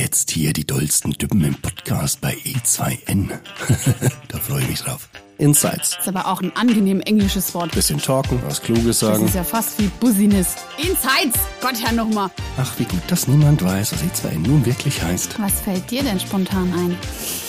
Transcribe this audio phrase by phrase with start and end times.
[0.00, 3.28] Jetzt hier die dollsten Düppen im Podcast bei E2N.
[4.28, 5.10] da freue ich mich drauf.
[5.36, 5.98] Insights.
[6.00, 7.72] ist aber auch ein angenehm englisches Wort.
[7.72, 9.26] Bisschen talken, was Kluges Das sagen.
[9.26, 10.56] ist ja fast wie Business.
[10.78, 11.38] Insights!
[11.60, 12.30] Gott, Herr nochmal.
[12.56, 15.38] Ach, wie gut, dass niemand weiß, was E2N nun wirklich heißt.
[15.38, 16.96] Was fällt dir denn spontan ein?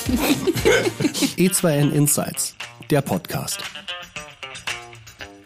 [1.37, 2.55] E2N Insights,
[2.89, 3.59] der Podcast.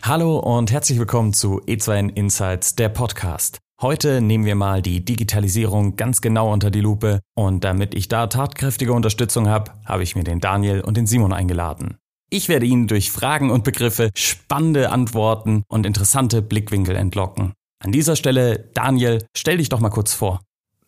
[0.01, 3.59] Hallo und herzlich willkommen zu E2N Insights, der Podcast.
[3.85, 8.25] Heute nehmen wir mal die Digitalisierung ganz genau unter die Lupe und damit ich da
[8.25, 11.97] tatkräftige Unterstützung habe, habe ich mir den Daniel und den Simon eingeladen.
[12.31, 17.53] Ich werde Ihnen durch Fragen und Begriffe spannende Antworten und interessante Blickwinkel entlocken.
[17.77, 20.41] An dieser Stelle, Daniel, stell dich doch mal kurz vor.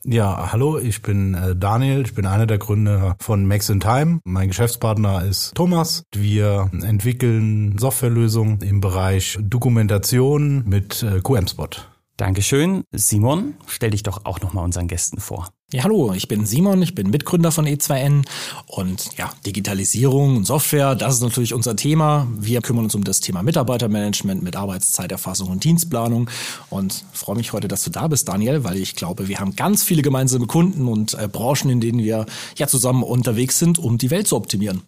[0.04, 4.22] Ja, hallo, ich bin äh, Daniel, ich bin einer der Gründer von Max in Time.
[4.24, 6.02] Mein Geschäftspartner ist Thomas.
[6.16, 11.70] Wir entwickeln Softwarelösungen im Bereich Dokumentation mit äh, QM-Spot.
[12.18, 12.84] Dankeschön.
[12.92, 15.50] Simon, stell dich doch auch nochmal unseren Gästen vor.
[15.72, 18.26] Ja, hallo, ich bin Simon, ich bin Mitgründer von E2N
[18.66, 22.26] und ja, Digitalisierung und Software, das ist natürlich unser Thema.
[22.36, 26.28] Wir kümmern uns um das Thema Mitarbeitermanagement mit Arbeitszeiterfassung und Dienstplanung
[26.72, 29.84] und freue mich heute, dass du da bist, Daniel, weil ich glaube, wir haben ganz
[29.84, 32.26] viele gemeinsame Kunden und äh, Branchen, in denen wir
[32.58, 34.82] ja zusammen unterwegs sind, um die Welt zu optimieren.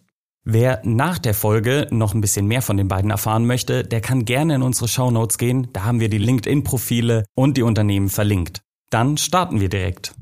[0.44, 4.24] Wer nach der Folge noch ein bisschen mehr von den beiden erfahren möchte, der kann
[4.24, 5.68] gerne in unsere Shownotes gehen.
[5.74, 8.62] Da haben wir die LinkedIn-Profile und die Unternehmen verlinkt.
[8.88, 10.14] Dann starten wir direkt.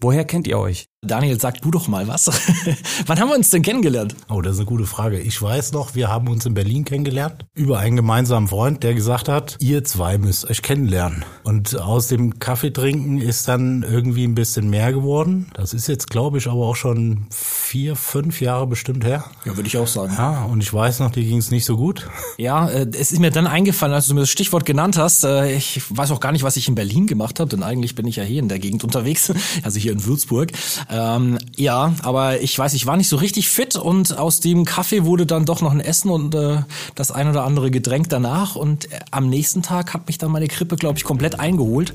[0.00, 0.86] Woher kennt ihr euch?
[1.04, 2.26] Daniel, sag du doch mal was.
[3.06, 4.14] Wann haben wir uns denn kennengelernt?
[4.28, 5.20] Oh, das ist eine gute Frage.
[5.20, 9.28] Ich weiß noch, wir haben uns in Berlin kennengelernt über einen gemeinsamen Freund, der gesagt
[9.28, 11.24] hat, ihr zwei müsst euch kennenlernen.
[11.42, 15.50] Und aus dem Kaffeetrinken ist dann irgendwie ein bisschen mehr geworden.
[15.54, 19.24] Das ist jetzt, glaube ich, aber auch schon vier, fünf Jahre bestimmt her.
[19.44, 20.14] Ja, würde ich auch sagen.
[20.16, 22.08] Ja, und ich weiß noch, dir ging es nicht so gut.
[22.38, 25.24] Ja, äh, es ist mir dann eingefallen, als du mir das Stichwort genannt hast.
[25.24, 28.06] Äh, ich weiß auch gar nicht, was ich in Berlin gemacht habe, denn eigentlich bin
[28.06, 30.52] ich ja hier in der Gegend unterwegs, also hier in Würzburg.
[30.96, 35.04] Ähm, ja, aber ich weiß, ich war nicht so richtig fit und aus dem Kaffee
[35.04, 36.58] wurde dann doch noch ein Essen und äh,
[36.94, 38.54] das ein oder andere Getränk danach.
[38.54, 41.92] Und äh, am nächsten Tag hat mich dann meine Grippe, glaube ich, komplett eingeholt.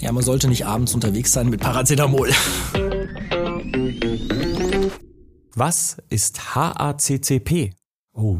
[0.00, 2.30] Ja, man sollte nicht abends unterwegs sein mit Paracetamol.
[5.54, 7.74] Was ist HACCP?
[8.12, 8.38] Oh,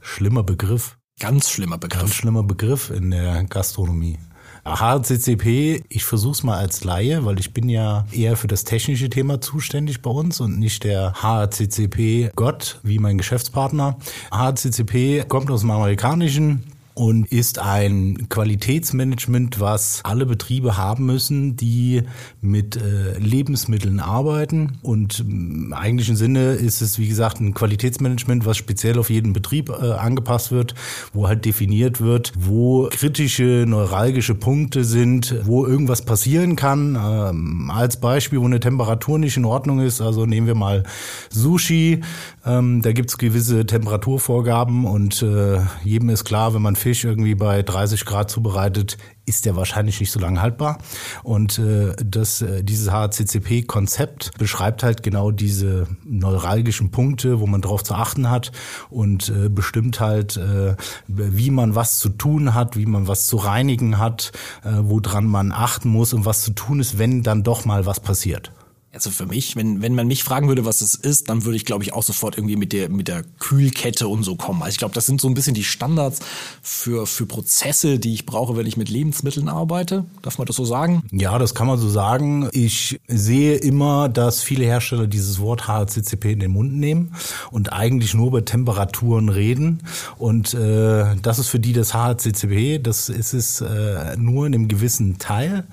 [0.00, 0.98] schlimmer Begriff.
[1.18, 2.14] Ganz schlimmer Ganz Begriff.
[2.14, 4.18] schlimmer Begriff in der Gastronomie.
[4.64, 9.40] HCCP, ich versuch's mal als Laie, weil ich bin ja eher für das technische Thema
[9.40, 13.96] zuständig bei uns und nicht der HCCP Gott wie mein Geschäftspartner.
[14.30, 22.02] HCCP kommt aus dem Amerikanischen und ist ein Qualitätsmanagement, was alle Betriebe haben müssen, die
[22.40, 24.78] mit äh, Lebensmitteln arbeiten.
[24.82, 29.70] Und im eigentlichen Sinne ist es, wie gesagt, ein Qualitätsmanagement, was speziell auf jeden Betrieb
[29.70, 30.74] äh, angepasst wird,
[31.14, 36.98] wo halt definiert wird, wo kritische, neuralgische Punkte sind, wo irgendwas passieren kann.
[37.02, 40.82] Ähm, als Beispiel, wo eine Temperatur nicht in Ordnung ist, also nehmen wir mal
[41.30, 42.02] Sushi,
[42.44, 47.62] ähm, da gibt's gewisse Temperaturvorgaben und äh, jedem ist klar, wenn man Fisch irgendwie bei
[47.62, 50.78] 30 Grad zubereitet, ist der wahrscheinlich nicht so lange haltbar.
[51.22, 57.84] Und äh, das, äh, dieses HCCP-Konzept beschreibt halt genau diese neuralgischen Punkte, wo man drauf
[57.84, 58.50] zu achten hat
[58.90, 60.74] und äh, bestimmt halt, äh,
[61.06, 64.32] wie man was zu tun hat, wie man was zu reinigen hat,
[64.64, 68.00] äh, woran man achten muss und was zu tun ist, wenn dann doch mal was
[68.00, 68.50] passiert.
[68.94, 71.64] Also für mich, wenn, wenn man mich fragen würde, was es ist, dann würde ich,
[71.64, 74.60] glaube ich, auch sofort irgendwie mit der, mit der Kühlkette und so kommen.
[74.60, 76.20] Also ich glaube, das sind so ein bisschen die Standards
[76.60, 80.04] für, für Prozesse, die ich brauche, wenn ich mit Lebensmitteln arbeite.
[80.20, 81.04] Darf man das so sagen?
[81.10, 82.50] Ja, das kann man so sagen.
[82.52, 87.14] Ich sehe immer, dass viele Hersteller dieses Wort HACCP in den Mund nehmen
[87.50, 89.84] und eigentlich nur über Temperaturen reden.
[90.18, 94.68] Und äh, das ist für die das HACCP, das ist es äh, nur in einem
[94.68, 95.64] gewissen Teil.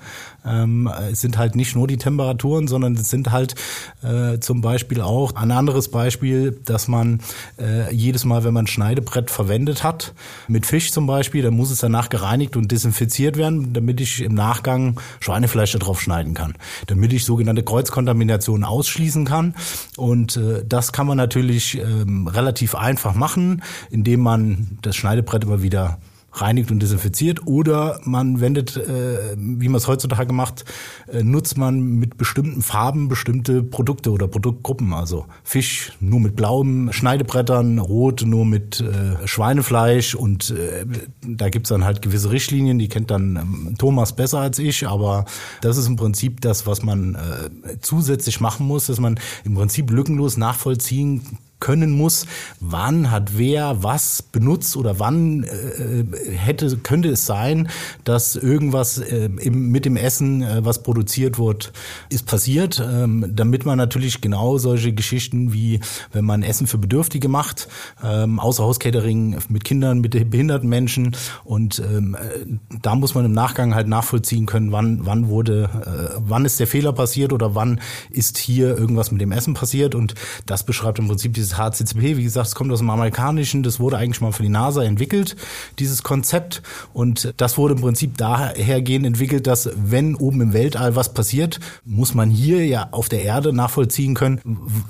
[0.44, 3.54] Ähm, es sind halt nicht nur die Temperaturen, sondern es sind halt
[4.02, 7.20] äh, zum Beispiel auch ein anderes Beispiel, dass man
[7.58, 10.14] äh, jedes Mal, wenn man Schneidebrett verwendet hat,
[10.48, 14.34] mit Fisch zum Beispiel, dann muss es danach gereinigt und desinfiziert werden, damit ich im
[14.34, 16.54] Nachgang Schweinefleisch darauf schneiden kann,
[16.86, 19.54] damit ich sogenannte Kreuzkontaminationen ausschließen kann.
[19.96, 25.62] Und äh, das kann man natürlich ähm, relativ einfach machen, indem man das Schneidebrett immer
[25.62, 25.98] wieder
[26.32, 30.64] reinigt und desinfiziert oder man wendet, äh, wie man es heutzutage macht,
[31.12, 34.92] äh, nutzt man mit bestimmten Farben bestimmte Produkte oder Produktgruppen.
[34.92, 40.86] Also Fisch nur mit blauem Schneidebrettern, Rot nur mit äh, Schweinefleisch und äh,
[41.26, 45.24] da gibt's dann halt gewisse Richtlinien, die kennt dann ähm, Thomas besser als ich, aber
[45.60, 49.90] das ist im Prinzip das, was man äh, zusätzlich machen muss, dass man im Prinzip
[49.90, 51.22] lückenlos nachvollziehen
[51.60, 52.26] können muss,
[52.58, 56.04] wann hat wer was benutzt oder wann äh,
[56.36, 57.68] hätte könnte es sein,
[58.04, 61.72] dass irgendwas äh, im, mit dem Essen, äh, was produziert wird,
[62.08, 65.80] ist passiert, ähm, damit man natürlich genau solche Geschichten wie
[66.12, 67.68] wenn man Essen für Bedürftige macht,
[68.02, 71.16] ähm, außer Hauscatering mit Kindern, mit behinderten Menschen.
[71.44, 76.16] Und ähm, äh, da muss man im Nachgang halt nachvollziehen können, wann wann wurde, äh,
[76.18, 77.80] wann ist der Fehler passiert oder wann
[78.10, 79.94] ist hier irgendwas mit dem Essen passiert.
[79.94, 80.14] Und
[80.46, 82.16] das beschreibt im Prinzip dieses HCCP.
[82.16, 85.36] Wie gesagt, es kommt aus dem Amerikanischen, das wurde eigentlich mal für die NASA entwickelt,
[85.78, 86.62] dieses Konzept
[86.92, 92.14] und das wurde im Prinzip dahergehend entwickelt, dass wenn oben im Weltall was passiert, muss
[92.14, 94.40] man hier ja auf der Erde nachvollziehen können,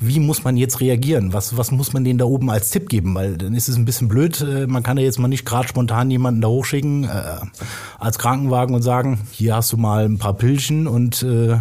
[0.01, 3.15] wie muss man jetzt reagieren, was, was muss man denen da oben als Tipp geben,
[3.15, 5.69] weil dann ist es ein bisschen blöd, äh, man kann ja jetzt mal nicht gerade
[5.69, 7.09] spontan jemanden da hochschicken äh,
[7.99, 11.59] als Krankenwagen und sagen, hier hast du mal ein paar Pillchen und äh,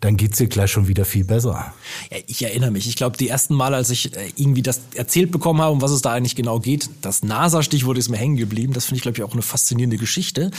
[0.00, 1.72] dann geht's dir gleich schon wieder viel besser.
[2.10, 2.88] Ja, ich erinnere mich.
[2.88, 5.90] Ich glaube, die ersten Mal, als ich äh, irgendwie das erzählt bekommen habe, um was
[5.90, 8.72] es da eigentlich genau geht, das NASA-Stichwort ist mir hängen geblieben.
[8.72, 10.50] Das finde ich, glaube ich, auch eine faszinierende Geschichte.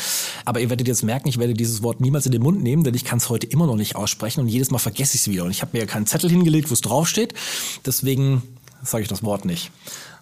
[0.46, 2.96] Aber ihr werdet jetzt merken, ich werde dieses Wort niemals in den Mund nehmen, denn
[2.96, 5.44] ich kann es heute immer noch nicht aussprechen und jedes Mal vergesse ich es wieder.
[5.44, 7.34] Und ich habe mir ja keinen Zettel hingelegt, wo es draufsteht.
[7.86, 8.44] Deswegen
[8.84, 9.72] sage ich das Wort nicht.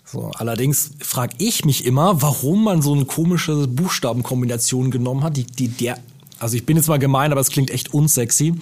[0.06, 5.46] So, allerdings frage ich mich immer, warum man so eine komische Buchstabenkombination genommen hat, die,
[5.46, 5.98] die der
[6.42, 8.56] also ich bin jetzt mal gemein, aber es klingt echt unsexy.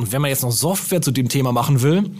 [0.00, 2.10] Und wenn man jetzt noch Software zu dem Thema machen will,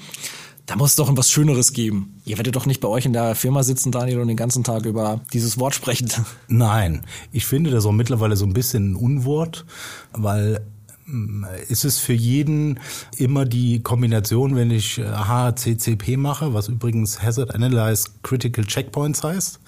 [0.66, 2.20] da muss es doch was Schöneres geben.
[2.26, 4.84] Ihr werdet doch nicht bei euch in der Firma sitzen, Daniel, und den ganzen Tag
[4.84, 6.10] über dieses Wort sprechen.
[6.46, 9.64] Nein, ich finde das auch mittlerweile so ein bisschen ein Unwort,
[10.12, 10.60] weil
[11.68, 12.80] ist es für jeden
[13.16, 19.60] immer die Kombination, wenn ich HCCP mache, was übrigens Hazard Analyze Critical Checkpoints heißt.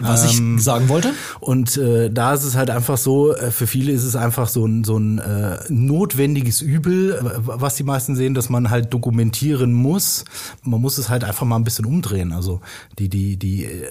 [0.00, 1.12] Was ähm, ich sagen wollte.
[1.40, 4.66] Und äh, da ist es halt einfach so, äh, für viele ist es einfach so
[4.66, 10.24] ein, so ein äh, notwendiges Übel, was die meisten sehen, dass man halt dokumentieren muss.
[10.62, 12.32] Man muss es halt einfach mal ein bisschen umdrehen.
[12.32, 12.60] Also
[12.98, 13.90] die, die, die äh,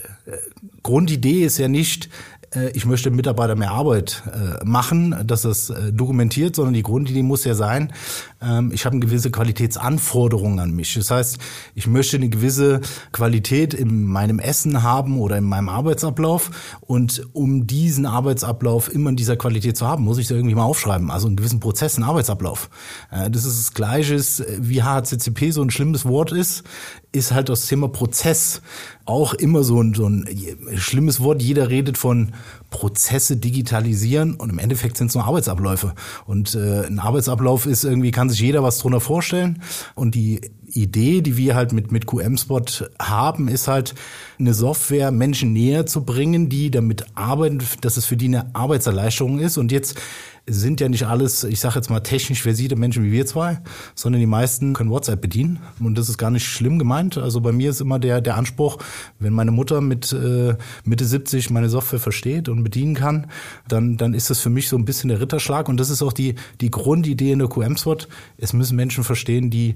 [0.83, 2.38] Grundidee ist ja nicht, äh,
[2.73, 7.43] ich möchte Mitarbeiter mehr Arbeit äh, machen, dass das äh, dokumentiert, sondern die Grundidee muss
[7.45, 7.93] ja sein,
[8.41, 10.95] ähm, ich habe eine gewisse Qualitätsanforderung an mich.
[10.95, 11.37] Das heißt,
[11.75, 12.81] ich möchte eine gewisse
[13.11, 19.15] Qualität in meinem Essen haben oder in meinem Arbeitsablauf und um diesen Arbeitsablauf immer in
[19.15, 22.05] dieser Qualität zu haben, muss ich da irgendwie mal aufschreiben, also einen gewissen Prozess, einen
[22.05, 22.69] Arbeitsablauf.
[23.11, 24.19] Das ist das Gleiche,
[24.59, 26.63] wie HCCP so ein schlimmes Wort ist,
[27.11, 28.61] ist halt das Thema Prozess
[29.05, 30.27] auch immer so ein, so ein
[30.75, 31.41] schlimmes Wort.
[31.41, 32.33] Jeder redet von
[32.69, 35.95] Prozesse digitalisieren und im Endeffekt sind es nur Arbeitsabläufe.
[36.27, 39.63] Und äh, ein Arbeitsablauf ist irgendwie, kann sich jeder was drunter vorstellen.
[39.95, 42.65] Und die Idee, die wir halt mit, mit QM-Spot
[42.99, 43.95] haben, ist halt,
[44.39, 49.39] eine Software Menschen näher zu bringen, die damit arbeiten, dass es für die eine Arbeitserleichterung
[49.39, 49.57] ist.
[49.57, 49.99] Und jetzt
[50.47, 53.59] sind ja nicht alles, ich sage jetzt mal technisch versierte Menschen wie wir zwei,
[53.95, 57.17] sondern die meisten können WhatsApp bedienen und das ist gar nicht schlimm gemeint.
[57.17, 58.77] Also bei mir ist immer der der Anspruch,
[59.19, 63.27] wenn meine Mutter mit äh, Mitte 70 meine Software versteht und bedienen kann,
[63.67, 66.13] dann dann ist das für mich so ein bisschen der Ritterschlag und das ist auch
[66.13, 68.07] die die Grundidee in der QM-SWOT.
[68.37, 69.75] Es müssen Menschen verstehen, die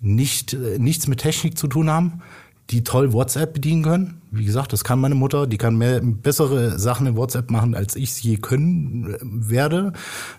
[0.00, 2.22] nicht äh, nichts mit Technik zu tun haben,
[2.70, 4.20] die toll WhatsApp bedienen können.
[4.36, 7.94] Wie gesagt, das kann meine Mutter, die kann mehr bessere Sachen in WhatsApp machen, als
[7.94, 9.92] ich es je können äh, werde.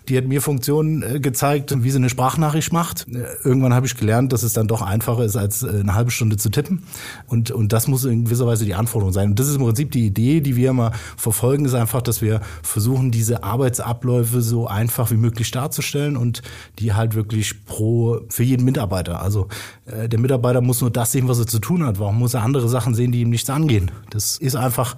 [0.08, 3.06] Die hat mir Funktionen äh, gezeigt, wie sie eine Sprachnachricht macht.
[3.08, 6.36] Äh, irgendwann habe ich gelernt, dass es dann doch einfacher ist, als eine halbe Stunde
[6.36, 6.82] zu tippen.
[7.26, 9.30] Und, und das muss in gewisser Weise die Anforderung sein.
[9.30, 12.40] Und das ist im Prinzip die Idee, die wir immer verfolgen, ist einfach, dass wir
[12.62, 16.42] versuchen, diese Arbeitsabläufe so einfach wie möglich darzustellen und
[16.78, 19.22] die halt wirklich pro, für jeden Mitarbeiter.
[19.22, 19.48] Also
[19.86, 21.98] der Mitarbeiter muss nur das sehen, was er zu tun hat.
[21.98, 23.85] Warum muss er andere Sachen sehen, die ihm nichts angehen?
[24.10, 24.96] Das ist einfach,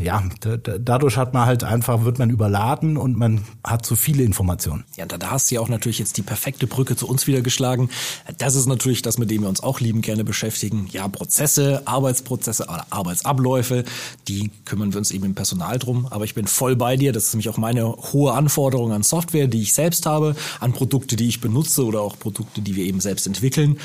[0.00, 4.84] ja, dadurch hat man halt einfach, wird man überladen und man hat zu viele Informationen.
[4.96, 7.42] Ja, da, da hast du ja auch natürlich jetzt die perfekte Brücke zu uns wieder
[7.42, 7.90] geschlagen.
[8.38, 10.88] Das ist natürlich das, mit dem wir uns auch lieben gerne beschäftigen.
[10.90, 13.84] Ja, Prozesse, Arbeitsprozesse oder Arbeitsabläufe,
[14.28, 16.06] die kümmern wir uns eben im Personal drum.
[16.10, 17.12] Aber ich bin voll bei dir.
[17.12, 21.16] Das ist nämlich auch meine hohe Anforderung an Software, die ich selbst habe, an Produkte,
[21.16, 23.78] die ich benutze oder auch Produkte, die wir eben selbst entwickeln.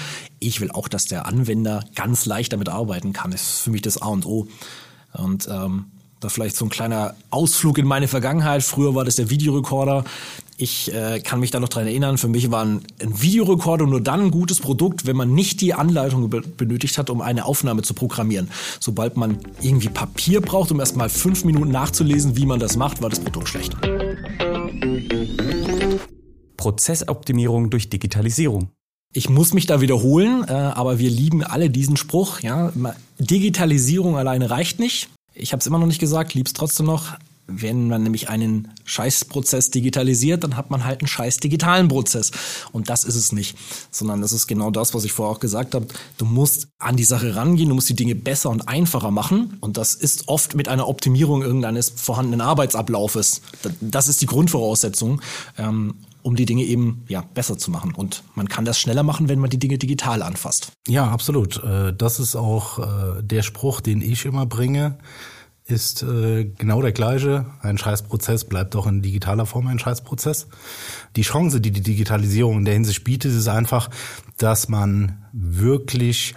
[0.44, 3.30] Ich will auch, dass der Anwender ganz leicht damit arbeiten kann.
[3.30, 4.48] Das ist für mich das A und O.
[5.14, 5.86] Und ähm,
[6.20, 8.64] da vielleicht so ein kleiner Ausflug in meine Vergangenheit.
[8.64, 10.04] Früher war das der Videorekorder.
[10.58, 14.02] Ich äh, kann mich da noch dran erinnern, für mich war ein, ein Videorekorder nur
[14.02, 17.84] dann ein gutes Produkt, wenn man nicht die Anleitung be benötigt hat, um eine Aufnahme
[17.84, 18.50] zu programmieren.
[18.80, 23.02] Sobald man irgendwie Papier braucht, um erst mal fünf Minuten nachzulesen, wie man das macht,
[23.02, 23.76] war das Produkt schlecht.
[26.58, 28.70] Prozessoptimierung durch Digitalisierung.
[29.14, 32.40] Ich muss mich da wiederholen, äh, aber wir lieben alle diesen Spruch.
[32.40, 32.72] Ja,
[33.20, 35.10] Digitalisierung alleine reicht nicht.
[35.34, 37.14] Ich habe es immer noch nicht gesagt, lieb's trotzdem noch.
[37.48, 42.32] wenn man nämlich einen Scheißprozess digitalisiert, dann hat man halt einen scheiß digitalen Prozess.
[42.72, 43.58] Und das ist es nicht,
[43.90, 45.88] sondern das ist genau das, was ich vorher auch gesagt habe.
[46.18, 49.58] Du musst an die Sache rangehen, du musst die Dinge besser und einfacher machen.
[49.60, 53.42] Und das ist oft mit einer Optimierung irgendeines vorhandenen Arbeitsablaufes.
[53.82, 55.22] Das ist die Grundvoraussetzung.
[56.24, 57.94] Um die Dinge eben ja besser zu machen.
[57.94, 60.72] Und man kann das schneller machen, wenn man die Dinge digital anfasst.
[60.88, 61.64] Ja, absolut.
[61.64, 64.98] Äh, das ist auch äh, der Spruch, den ich immer bringe
[65.72, 67.46] ist äh, genau der gleiche.
[67.62, 70.48] Ein Scheißprozess bleibt auch in digitaler Form ein Scheißprozess.
[71.16, 73.90] Die Chance, die die Digitalisierung in der Hinsicht bietet, ist einfach,
[74.38, 76.36] dass man wirklich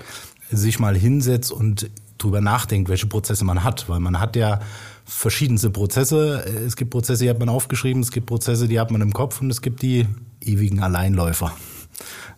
[0.50, 4.60] sich mal hinsetzt und drüber nachdenkt, welche Prozesse man hat, weil man hat ja
[5.04, 6.44] verschiedenste Prozesse.
[6.66, 9.40] Es gibt Prozesse, die hat man aufgeschrieben, es gibt Prozesse, die hat man im Kopf
[9.40, 10.06] und es gibt die
[10.40, 11.52] ewigen Alleinläufer.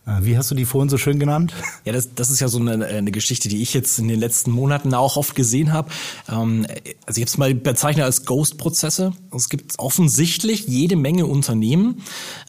[0.07, 1.53] Äh, wie hast du die vorhin so schön genannt?
[1.85, 4.51] Ja, das, das ist ja so eine, eine Geschichte, die ich jetzt in den letzten
[4.51, 5.91] Monaten auch oft gesehen habe.
[6.29, 6.67] Ähm,
[7.07, 9.13] also ich habe es mal bezeichnet als Ghost-Prozesse.
[9.35, 12.03] Es gibt offensichtlich jede Menge Unternehmen,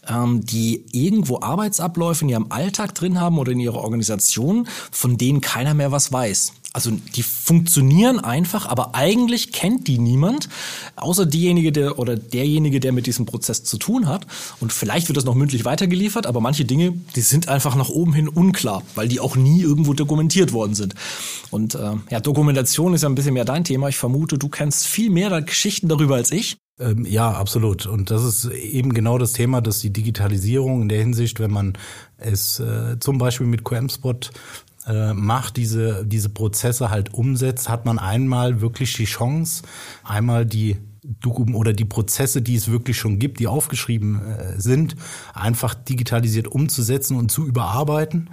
[0.08, 5.40] ähm, die irgendwo Arbeitsabläufe in ihrem Alltag drin haben oder in ihrer Organisation, von denen
[5.40, 6.52] keiner mehr was weiß.
[6.74, 10.48] Also die funktionieren einfach, aber eigentlich kennt die niemand,
[10.96, 14.26] außer diejenige der oder derjenige, der mit diesem Prozess zu tun hat.
[14.60, 18.12] Und vielleicht wird das noch mündlich weitergeliefert, aber manche Dinge, die sind einfach nach oben
[18.12, 20.94] hin unklar, weil die auch nie irgendwo dokumentiert worden sind.
[21.50, 23.88] Und äh, ja, Dokumentation ist ja ein bisschen mehr dein Thema.
[23.88, 26.58] Ich vermute, du kennst viel mehr Geschichten darüber als ich.
[26.80, 27.86] Ähm, ja, absolut.
[27.86, 31.72] Und das ist eben genau das Thema, dass die Digitalisierung in der Hinsicht, wenn man
[32.18, 34.20] es äh, zum Beispiel mit QM-Spot
[34.88, 39.62] äh, macht, diese, diese Prozesse halt umsetzt, hat man einmal wirklich die Chance,
[40.04, 40.76] einmal die
[41.54, 44.96] oder die Prozesse, die es wirklich schon gibt, die aufgeschrieben äh, sind,
[45.32, 48.30] einfach digitalisiert umzusetzen und zu überarbeiten.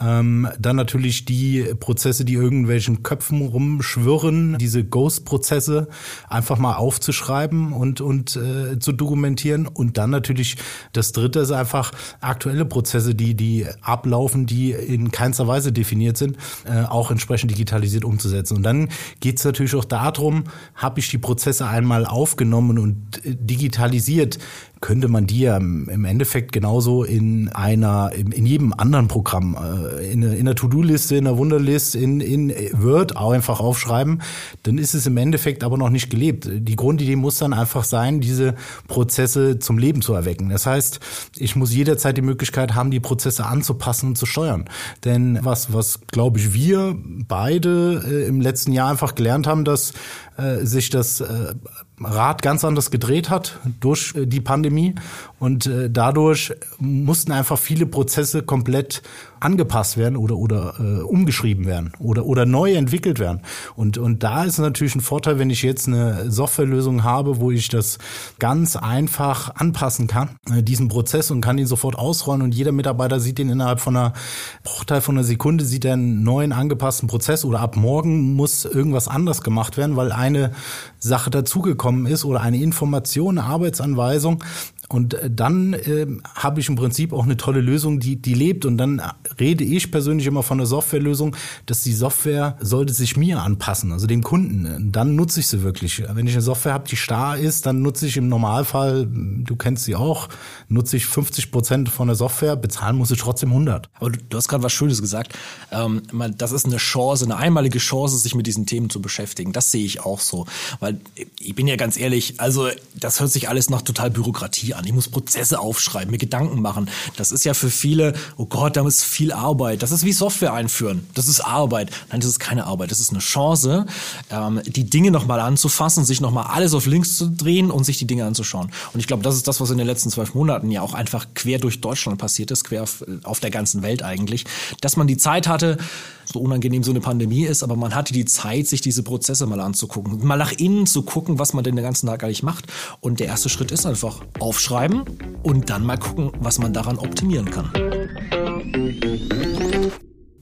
[0.00, 5.88] Ähm, dann natürlich die Prozesse, die irgendwelchen Köpfen rumschwirren, diese Ghost-Prozesse
[6.28, 9.66] einfach mal aufzuschreiben und, und äh, zu dokumentieren.
[9.66, 10.56] Und dann natürlich
[10.92, 16.36] das dritte ist einfach aktuelle Prozesse, die, die ablaufen, die in keinster Weise definiert sind,
[16.64, 18.56] äh, auch entsprechend digitalisiert umzusetzen.
[18.56, 18.88] Und dann
[19.20, 24.38] geht es natürlich auch darum, habe ich die Prozesse einmal aufgenommen und äh, digitalisiert,
[24.80, 30.24] könnte man die ja im Endeffekt genauso in einer, in jedem anderen Programm, äh, in
[30.24, 34.22] einer To-Do-Liste, in einer Wunderlist, in, in Word auch einfach aufschreiben,
[34.62, 36.48] dann ist es im Endeffekt aber noch nicht gelebt.
[36.50, 38.54] Die Grundidee muss dann einfach sein, diese
[38.88, 40.48] Prozesse zum Leben zu erwecken.
[40.48, 41.00] Das heißt,
[41.38, 44.64] ich muss jederzeit die Möglichkeit haben, die Prozesse anzupassen und zu steuern.
[45.04, 46.96] Denn was, was glaube ich, wir
[47.28, 49.92] beide äh, im letzten Jahr einfach gelernt haben, dass
[50.36, 51.54] äh, sich das äh,
[52.00, 54.94] Rad ganz anders gedreht hat durch äh, die Pandemie
[55.38, 59.02] und äh, dadurch mussten einfach viele Prozesse komplett
[59.44, 63.40] angepasst werden oder oder äh, umgeschrieben werden oder oder neu entwickelt werden.
[63.76, 67.68] Und und da ist natürlich ein Vorteil, wenn ich jetzt eine Softwarelösung habe, wo ich
[67.68, 67.98] das
[68.38, 73.20] ganz einfach anpassen kann, äh, diesen Prozess und kann ihn sofort ausrollen und jeder Mitarbeiter
[73.20, 74.14] sieht den innerhalb von einer
[74.62, 79.42] Bruchteil von einer Sekunde sieht einen neuen angepassten Prozess oder ab morgen muss irgendwas anders
[79.42, 80.52] gemacht werden, weil eine
[80.98, 84.42] Sache dazugekommen ist oder eine Information, eine Arbeitsanweisung,
[84.88, 88.66] und äh, dann äh, habe ich im Prinzip auch eine tolle Lösung, die, die lebt.
[88.66, 89.00] Und dann
[89.40, 91.36] rede ich persönlich immer von einer Softwarelösung,
[91.66, 94.92] dass die Software sollte sich mir anpassen, also dem Kunden.
[94.92, 96.02] Dann nutze ich sie wirklich.
[96.12, 99.84] Wenn ich eine Software habe, die starr ist, dann nutze ich im Normalfall, du kennst
[99.84, 100.28] sie auch,
[100.68, 103.88] nutze ich 50 Prozent von der Software, bezahlen muss ich trotzdem 100.
[103.94, 105.32] Aber du, du hast gerade was Schönes gesagt.
[105.70, 106.02] Ähm,
[106.36, 109.52] das ist eine Chance, eine einmalige Chance, sich mit diesen Themen zu beschäftigen.
[109.52, 110.46] Das sehe ich auch so.
[110.80, 111.00] Weil
[111.40, 114.84] ich bin ja ganz ehrlich, also das hört sich alles nach total Bürokratie an.
[114.84, 116.90] Ich muss Prozesse aufschreiben, mir Gedanken machen.
[117.16, 119.82] Das ist ja für viele, oh Gott, da ist viel Arbeit.
[119.82, 121.06] Das ist wie Software einführen.
[121.14, 121.90] Das ist Arbeit.
[122.10, 122.90] Nein, das ist keine Arbeit.
[122.90, 123.86] Das ist eine Chance,
[124.30, 128.06] ähm, die Dinge nochmal anzufassen, sich nochmal alles auf links zu drehen und sich die
[128.06, 128.70] Dinge anzuschauen.
[128.92, 131.26] Und ich glaube, das ist das, was in den letzten zwölf Monaten ja auch einfach
[131.34, 134.44] quer durch Deutschland passiert ist, quer auf, auf der ganzen Welt eigentlich,
[134.80, 135.78] dass man die Zeit hatte,
[136.24, 139.60] so unangenehm so eine Pandemie ist, aber man hatte die Zeit, sich diese Prozesse mal
[139.60, 142.66] anzugucken, mal nach innen zu gucken, was man denn den ganzen Tag eigentlich macht.
[143.00, 145.04] Und der erste Schritt ist einfach aufschreiben
[145.42, 147.70] und dann mal gucken, was man daran optimieren kann.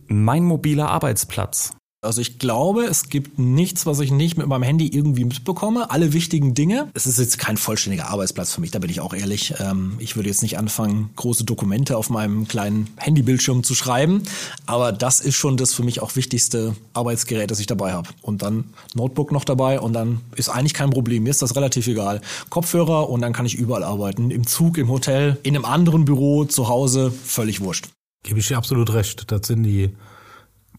[0.09, 1.73] Mein mobiler Arbeitsplatz.
[2.05, 5.93] Also ich glaube, es gibt nichts, was ich nicht mit meinem Handy irgendwie mitbekomme.
[5.93, 6.89] Alle wichtigen Dinge.
[6.95, 9.55] Es ist jetzt kein vollständiger Arbeitsplatz für mich, da bin ich auch ehrlich.
[9.61, 14.25] Ähm, ich würde jetzt nicht anfangen, große Dokumente auf meinem kleinen Handybildschirm zu schreiben.
[14.67, 18.09] Aber das ist schon das für mich auch wichtigste Arbeitsgerät, das ich dabei habe.
[18.21, 21.23] Und dann Notebook noch dabei und dann ist eigentlich kein Problem.
[21.23, 22.21] Mir ist das relativ egal.
[22.51, 24.33] Kopfhörer und dann kann ich überall arbeiten.
[24.33, 27.91] Im Zug, im Hotel, in einem anderen Büro, zu Hause, völlig wurscht.
[28.25, 29.31] Gebe ich dir absolut recht.
[29.31, 29.91] Das sind die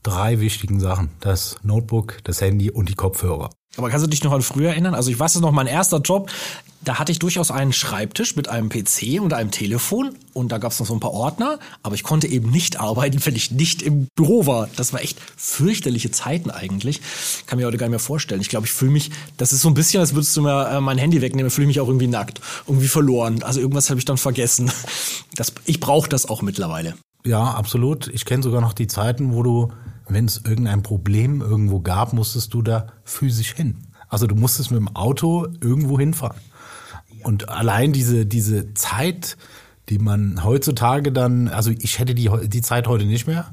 [0.04, 1.10] drei wichtigen Sachen.
[1.20, 3.50] Das Notebook, das Handy und die Kopfhörer.
[3.78, 4.94] Aber kannst du dich noch an früher erinnern?
[4.94, 6.30] Also ich weiß es noch, mein erster Job,
[6.84, 10.74] da hatte ich durchaus einen Schreibtisch mit einem PC und einem Telefon und da gab
[10.74, 13.82] es noch so ein paar Ordner, aber ich konnte eben nicht arbeiten, wenn ich nicht
[13.82, 14.70] im Büro war.
[14.76, 17.02] Das war echt fürchterliche Zeiten eigentlich.
[17.48, 18.42] Kann mir heute gar nicht mehr vorstellen.
[18.42, 20.82] Ich glaube, ich fühle mich, das ist so ein bisschen, als würdest du mir äh,
[20.82, 23.42] mein Handy wegnehmen, fühle ich mich auch irgendwie nackt, irgendwie verloren.
[23.44, 24.72] Also irgendwas habe ich dann vergessen.
[25.36, 26.94] Das, ich brauche das auch mittlerweile.
[27.26, 28.08] Ja, absolut.
[28.10, 29.72] Ich kenne sogar noch die Zeiten, wo du
[30.08, 33.88] wenn es irgendein Problem irgendwo gab, musstest du da physisch hin.
[34.10, 36.38] Also du musstest mit dem Auto irgendwo hinfahren.
[37.24, 39.38] Und allein diese, diese Zeit,
[39.90, 43.52] die man heutzutage dann, also ich hätte die, die Zeit heute nicht mehr.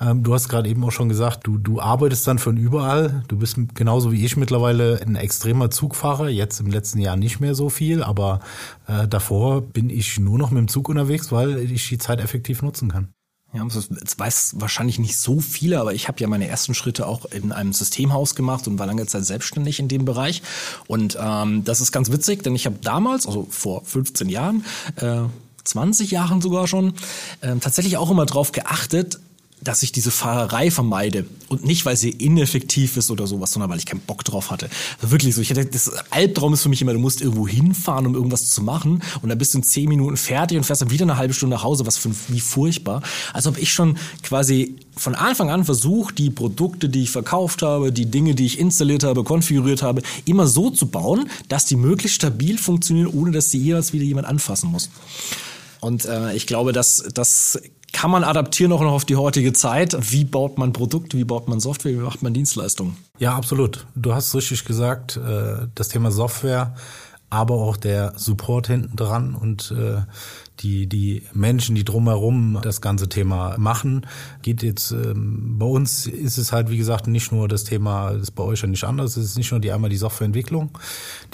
[0.00, 3.24] Ähm, du hast gerade eben auch schon gesagt, du, du arbeitest dann von überall.
[3.28, 6.28] Du bist genauso wie ich mittlerweile ein extremer Zugfahrer.
[6.28, 8.40] Jetzt im letzten Jahr nicht mehr so viel, aber
[8.86, 12.62] äh, davor bin ich nur noch mit dem Zug unterwegs, weil ich die Zeit effektiv
[12.62, 13.08] nutzen kann.
[13.54, 13.88] Ja, das
[14.18, 17.72] weiß wahrscheinlich nicht so viele, aber ich habe ja meine ersten Schritte auch in einem
[17.72, 20.42] Systemhaus gemacht und war lange Zeit selbstständig in dem Bereich.
[20.86, 25.22] Und ähm, das ist ganz witzig, denn ich habe damals, also vor 15 Jahren, äh,
[25.64, 26.92] 20 Jahren sogar schon,
[27.40, 29.18] äh, tatsächlich auch immer drauf geachtet,
[29.62, 31.26] dass ich diese Fahrerei vermeide.
[31.48, 34.68] Und nicht, weil sie ineffektiv ist oder sowas, sondern weil ich keinen Bock drauf hatte.
[35.00, 35.40] Also wirklich so.
[35.40, 38.62] Ich hatte, das Albtraum ist für mich immer, du musst irgendwo hinfahren, um irgendwas zu
[38.62, 39.02] machen.
[39.22, 41.56] Und dann bist du in zehn Minuten fertig und fährst dann wieder eine halbe Stunde
[41.56, 43.02] nach Hause, was für, wie furchtbar.
[43.32, 47.92] Also habe ich schon quasi von Anfang an versucht, die Produkte, die ich verkauft habe,
[47.92, 52.16] die Dinge, die ich installiert habe, konfiguriert habe, immer so zu bauen, dass die möglichst
[52.16, 54.90] stabil funktionieren, ohne dass sie jeweils wieder jemand anfassen muss.
[55.80, 57.60] Und äh, ich glaube, dass das
[57.92, 59.96] kann man adaptieren auch noch auf die heutige Zeit.
[60.12, 62.96] Wie baut man Produkte, wie baut man Software, wie macht man Dienstleistungen?
[63.18, 63.86] Ja, absolut.
[63.94, 66.74] Du hast richtig gesagt, äh, das Thema Software,
[67.30, 70.02] aber auch der Support hinten dran und äh,
[70.60, 74.06] die, die Menschen, die drumherum das ganze Thema machen.
[74.42, 78.32] Geht jetzt, ähm, bei uns ist es halt, wie gesagt, nicht nur das Thema, ist
[78.32, 80.70] bei euch ja nicht anders, es ist nicht nur die einmal die Softwareentwicklung,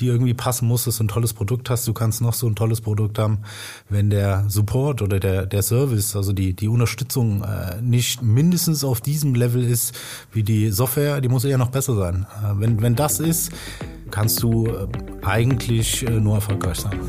[0.00, 1.86] die irgendwie passen muss, dass du ein tolles Produkt hast.
[1.88, 3.38] Du kannst noch so ein tolles Produkt haben,
[3.88, 9.00] wenn der Support oder der, der Service, also die, die Unterstützung äh, nicht mindestens auf
[9.00, 9.94] diesem Level ist
[10.32, 12.26] wie die Software, die muss eher noch besser sein.
[12.42, 13.52] Äh, wenn, wenn das ist,
[14.10, 14.86] kannst du äh,
[15.22, 17.00] eigentlich äh, nur erfolgreich sein.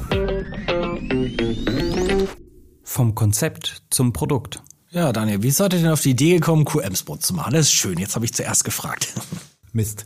[2.95, 4.63] Vom Konzept zum Produkt.
[4.89, 7.51] Ja, Daniel, wie seid ihr denn auf die Idee gekommen, QM-Spot zu machen?
[7.51, 9.13] Das ist schön, jetzt habe ich zuerst gefragt.
[9.73, 10.05] Mist.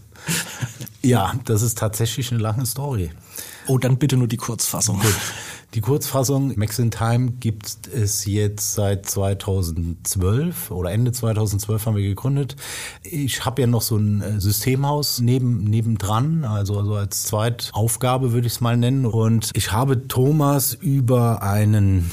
[1.03, 3.11] Ja, das ist tatsächlich eine lange Story.
[3.67, 5.01] Oh, dann bitte nur die Kurzfassung.
[5.01, 5.13] Gut.
[5.75, 12.01] Die Kurzfassung, Max in Time gibt es jetzt seit 2012 oder Ende 2012 haben wir
[12.01, 12.55] gegründet.
[13.03, 18.47] Ich habe ja noch so ein äh, Systemhaus neben, nebendran, also, also als Zweitaufgabe würde
[18.47, 19.05] ich es mal nennen.
[19.05, 22.09] Und ich habe Thomas über einen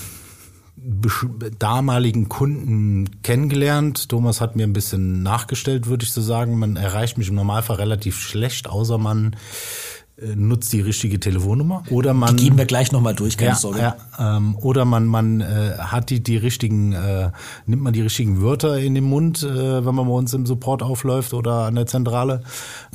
[1.58, 4.08] damaligen Kunden kennengelernt.
[4.08, 6.58] Thomas hat mir ein bisschen nachgestellt, würde ich so sagen.
[6.58, 9.36] Man erreicht mich im Normalfall relativ schlecht, außer man
[10.34, 13.56] nutzt die richtige Telefonnummer oder man die geben wir gleich noch mal durch keine ja,
[13.56, 13.80] Sorge.
[13.80, 17.32] ja, ähm, oder man man äh, hat die die richtigen äh,
[17.66, 20.82] nimmt man die richtigen Wörter in den Mund äh, wenn man bei uns im Support
[20.82, 22.42] aufläuft oder an der Zentrale.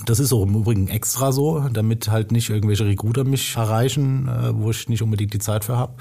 [0.05, 4.55] Das ist auch im Übrigen extra so damit halt nicht irgendwelche Recruiter mich erreichen äh,
[4.55, 5.93] wo ich nicht unbedingt die Zeit für habe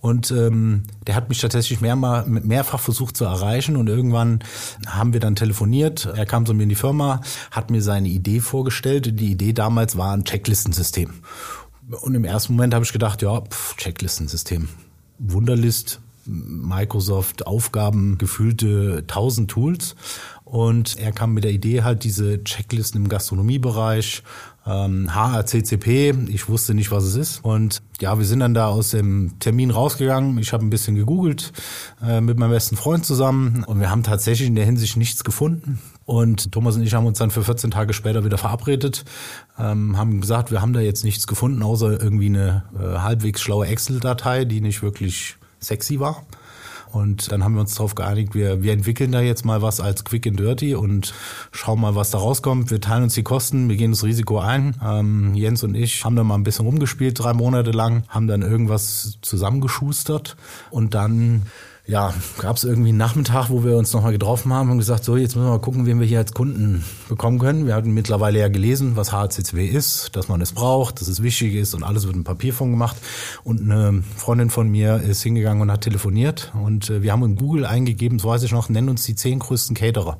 [0.00, 4.38] und ähm, der hat mich tatsächlich mehrmal mehrfach versucht zu erreichen und irgendwann
[4.86, 6.08] haben wir dann telefoniert.
[6.14, 9.18] Er kam zu mir in die Firma hat mir seine Idee vorgestellt.
[9.18, 11.10] Die Idee damals war ein Checklist Checklistensystem.
[12.02, 14.68] Und im ersten Moment habe ich gedacht, ja, pff, Checklistensystem.
[15.18, 19.96] Wunderlist, Microsoft Aufgaben, gefühlte 1000 Tools.
[20.44, 24.22] Und er kam mit der Idee halt diese Checklisten im Gastronomiebereich,
[24.66, 27.44] ähm, HACCP, ich wusste nicht, was es ist.
[27.44, 30.38] Und ja, wir sind dann da aus dem Termin rausgegangen.
[30.38, 31.52] Ich habe ein bisschen gegoogelt
[32.02, 35.78] äh, mit meinem besten Freund zusammen und wir haben tatsächlich in der Hinsicht nichts gefunden.
[36.10, 39.04] Und Thomas und ich haben uns dann für 14 Tage später wieder verabredet,
[39.60, 43.68] ähm, haben gesagt, wir haben da jetzt nichts gefunden, außer irgendwie eine äh, halbwegs schlaue
[43.68, 46.24] Excel-Datei, die nicht wirklich sexy war.
[46.90, 50.02] Und dann haben wir uns darauf geeinigt, wir, wir entwickeln da jetzt mal was als
[50.02, 51.14] Quick and Dirty und
[51.52, 52.72] schauen mal, was da rauskommt.
[52.72, 54.74] Wir teilen uns die Kosten, wir gehen das Risiko ein.
[54.84, 58.42] Ähm, Jens und ich haben da mal ein bisschen rumgespielt, drei Monate lang, haben dann
[58.42, 60.36] irgendwas zusammengeschustert
[60.70, 61.42] und dann
[61.86, 65.16] ja, gab es irgendwie einen Nachmittag, wo wir uns nochmal getroffen haben und gesagt, so,
[65.16, 67.66] jetzt müssen wir mal gucken, wen wir hier als Kunden bekommen können.
[67.66, 71.54] Wir hatten mittlerweile ja gelesen, was HCCW ist, dass man es braucht, dass es wichtig
[71.54, 72.96] ist und alles wird in Papierform gemacht.
[73.44, 77.36] Und eine Freundin von mir ist hingegangen und hat telefoniert und äh, wir haben in
[77.36, 80.18] Google eingegeben, so weiß ich noch, nennen uns die zehn größten Caterer.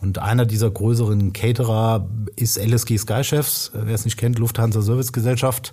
[0.00, 5.12] Und einer dieser größeren Caterer ist LSG Sky Chefs, wer es nicht kennt, Lufthansa Service
[5.12, 5.72] Gesellschaft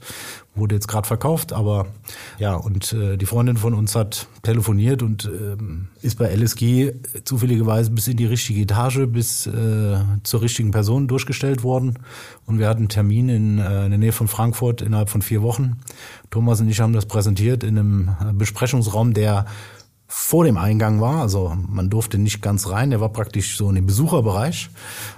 [0.55, 1.87] wurde jetzt gerade verkauft, aber
[2.37, 7.89] ja, und äh, die Freundin von uns hat telefoniert und ähm, ist bei LSG zufälligerweise
[7.91, 11.99] bis in die richtige Etage, bis äh, zur richtigen Person durchgestellt worden.
[12.45, 15.41] Und wir hatten einen Termin in, äh, in der Nähe von Frankfurt innerhalb von vier
[15.41, 15.77] Wochen.
[16.29, 19.45] Thomas und ich haben das präsentiert in einem Besprechungsraum, der
[20.07, 21.21] vor dem Eingang war.
[21.21, 24.69] Also man durfte nicht ganz rein, der war praktisch so in dem Besucherbereich.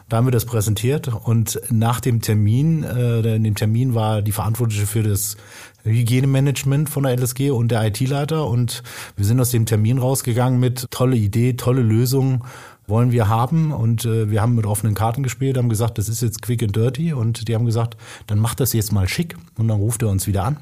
[0.09, 1.07] Da haben wir das präsentiert.
[1.07, 5.37] Und nach dem Termin, äh, in dem Termin war die Verantwortliche für das
[5.83, 8.81] Hygienemanagement von der LSG und der IT-Leiter und
[9.15, 12.43] wir sind aus dem Termin rausgegangen mit tolle Idee, tolle Lösung
[12.87, 13.71] wollen wir haben.
[13.71, 16.75] Und äh, wir haben mit offenen Karten gespielt, haben gesagt, das ist jetzt quick and
[16.75, 17.13] dirty.
[17.13, 19.35] Und die haben gesagt, dann macht das jetzt mal schick.
[19.57, 20.57] Und dann ruft er uns wieder an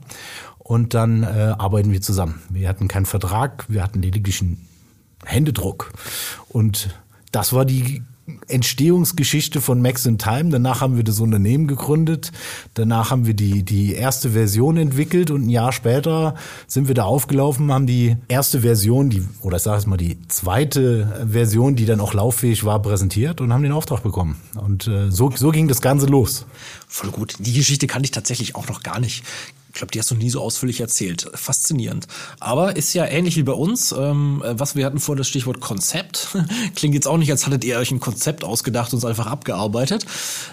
[0.64, 2.42] und dann äh, arbeiten wir zusammen.
[2.50, 4.66] Wir hatten keinen Vertrag, wir hatten lediglich einen
[5.26, 5.92] Händedruck.
[6.50, 6.90] Und
[7.32, 8.04] das war die
[8.48, 10.50] Entstehungsgeschichte von Max in Time.
[10.50, 12.32] Danach haben wir das Unternehmen gegründet.
[12.74, 17.04] Danach haben wir die, die erste Version entwickelt und ein Jahr später sind wir da
[17.04, 21.86] aufgelaufen, haben die erste Version, die, oder ich sage es mal, die zweite Version, die
[21.86, 24.38] dann auch lauffähig war, präsentiert und haben den Auftrag bekommen.
[24.56, 26.46] Und äh, so, so ging das Ganze los.
[26.88, 27.36] Voll gut.
[27.40, 29.26] Die Geschichte kannte ich tatsächlich auch noch gar nicht.
[29.74, 31.28] Ich glaube, die hast du nie so ausführlich erzählt.
[31.34, 32.08] Faszinierend.
[32.40, 33.92] Aber ist ja ähnlich wie bei uns.
[33.92, 36.28] Ähm, was wir hatten vor das Stichwort Konzept.
[36.76, 40.06] Klingt jetzt auch nicht, als hattet ihr euch ein Konzept ausgedacht und es einfach abgearbeitet.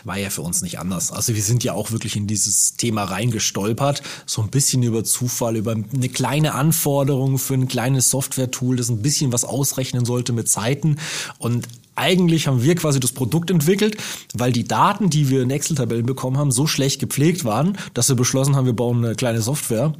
[0.04, 1.12] War ja für uns nicht anders.
[1.12, 4.02] Also wir sind ja auch wirklich in dieses Thema reingestolpert.
[4.24, 9.02] So ein bisschen über Zufall, über eine kleine Anforderung für ein kleines Software-Tool, das ein
[9.02, 10.96] bisschen was ausrechnen sollte mit Zeiten.
[11.38, 11.68] Und
[12.00, 13.96] eigentlich haben wir quasi das Produkt entwickelt,
[14.34, 18.16] weil die Daten, die wir in Excel-Tabellen bekommen haben, so schlecht gepflegt waren, dass wir
[18.16, 19.92] beschlossen haben, wir bauen eine kleine Software,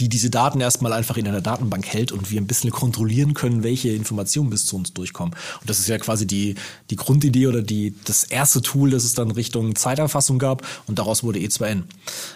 [0.00, 3.62] die diese Daten erstmal einfach in einer Datenbank hält und wir ein bisschen kontrollieren können,
[3.62, 5.34] welche Informationen bis zu uns durchkommen.
[5.60, 6.56] Und das ist ja quasi die,
[6.90, 11.22] die Grundidee oder die, das erste Tool, das es dann Richtung Zeiterfassung gab und daraus
[11.22, 11.84] wurde E2N.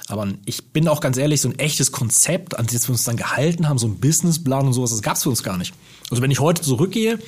[0.06, 3.16] Aber ich bin auch ganz ehrlich, so ein echtes Konzept, an das wir uns dann
[3.16, 5.74] gehalten haben, so ein Businessplan und sowas, das gab es für uns gar nicht.
[6.10, 7.18] Also wenn ich heute zurückgehe,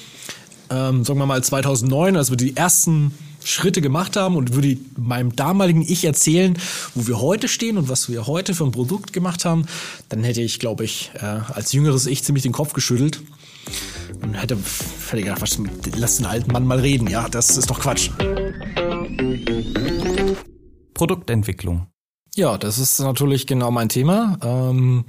[0.71, 5.35] ähm, sagen wir mal 2009, als wir die ersten Schritte gemacht haben und würde meinem
[5.35, 6.59] damaligen Ich erzählen,
[6.95, 9.67] wo wir heute stehen und was wir heute für ein Produkt gemacht haben,
[10.09, 13.23] dann hätte ich, glaube ich, äh, als jüngeres Ich ziemlich den Kopf geschüttelt
[14.23, 14.57] und hätte,
[15.11, 15.59] hätte gedacht, was,
[15.97, 18.11] lass den alten Mann mal reden, ja, das ist doch Quatsch.
[20.95, 21.87] Produktentwicklung.
[22.35, 24.39] Ja, das ist natürlich genau mein Thema.
[24.43, 25.05] Ähm,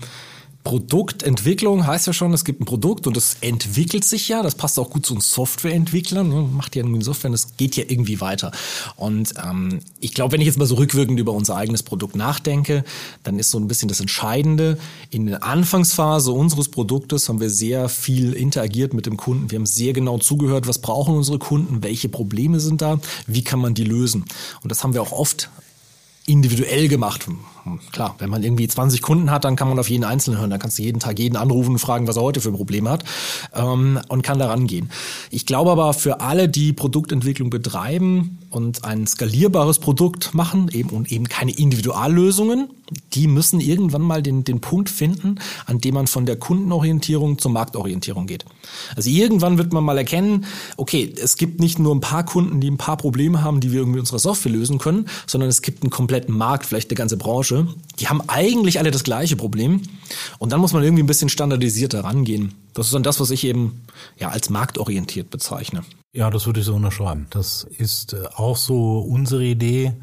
[0.63, 4.43] Produktentwicklung heißt ja schon, es gibt ein Produkt und es entwickelt sich ja.
[4.43, 6.55] Das passt auch gut zu uns Softwareentwicklern.
[6.55, 8.51] Macht ja irgendwie Software und es geht ja irgendwie weiter.
[8.95, 12.83] Und ähm, ich glaube, wenn ich jetzt mal so rückwirkend über unser eigenes Produkt nachdenke,
[13.23, 14.77] dann ist so ein bisschen das Entscheidende.
[15.09, 19.49] In der Anfangsphase unseres Produktes haben wir sehr viel interagiert mit dem Kunden.
[19.49, 23.59] Wir haben sehr genau zugehört, was brauchen unsere Kunden, welche Probleme sind da, wie kann
[23.59, 24.25] man die lösen.
[24.61, 25.49] Und das haben wir auch oft
[26.25, 27.27] individuell gemacht.
[27.91, 30.49] Klar, wenn man irgendwie 20 Kunden hat, dann kann man auf jeden Einzelnen hören.
[30.49, 32.87] Dann kannst du jeden Tag jeden anrufen und fragen, was er heute für ein Problem
[32.87, 33.03] hat
[33.53, 34.91] ähm, und kann da rangehen.
[35.29, 41.11] Ich glaube aber für alle, die Produktentwicklung betreiben und ein skalierbares Produkt machen eben und
[41.11, 42.69] eben keine Individuallösungen,
[43.13, 45.35] die müssen irgendwann mal den, den Punkt finden,
[45.65, 48.45] an dem man von der Kundenorientierung zur Marktorientierung geht.
[48.95, 50.45] Also irgendwann wird man mal erkennen,
[50.77, 53.79] okay, es gibt nicht nur ein paar Kunden, die ein paar Probleme haben, die wir
[53.79, 57.17] irgendwie mit unserer Software lösen können, sondern es gibt einen kompletten Markt, vielleicht eine ganze
[57.17, 57.67] Branche.
[57.99, 59.81] Die haben eigentlich alle das gleiche Problem.
[60.39, 62.53] Und dann muss man irgendwie ein bisschen standardisierter rangehen.
[62.73, 63.83] Das ist dann das, was ich eben
[64.17, 65.83] ja als marktorientiert bezeichne.
[66.13, 67.27] Ja, das würde ich so unterschreiben.
[67.29, 69.93] Das ist äh, auch so unsere Idee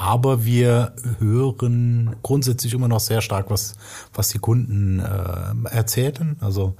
[0.00, 3.74] aber wir hören grundsätzlich immer noch sehr stark, was,
[4.14, 6.38] was die Kunden äh, erzählen.
[6.40, 6.74] Also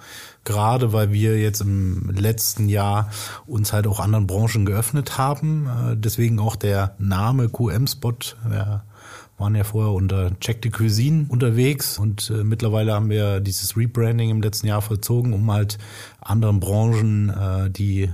[0.45, 3.11] gerade weil wir jetzt im letzten Jahr
[3.45, 5.67] uns halt auch anderen Branchen geöffnet haben.
[5.67, 8.15] Äh, deswegen auch der Name QM-Spot.
[8.49, 8.85] Wir
[9.41, 14.31] waren ja vorher unter Check the Cuisine unterwegs und äh, mittlerweile haben wir dieses Rebranding
[14.31, 15.79] im letzten Jahr vollzogen, um halt
[16.21, 18.11] anderen Branchen, äh, die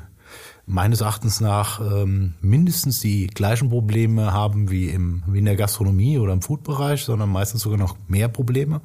[0.69, 6.19] meines Erachtens nach ähm, mindestens die gleichen Probleme haben wie, im, wie in der Gastronomie
[6.19, 8.81] oder im Foodbereich, sondern meistens sogar noch mehr Probleme,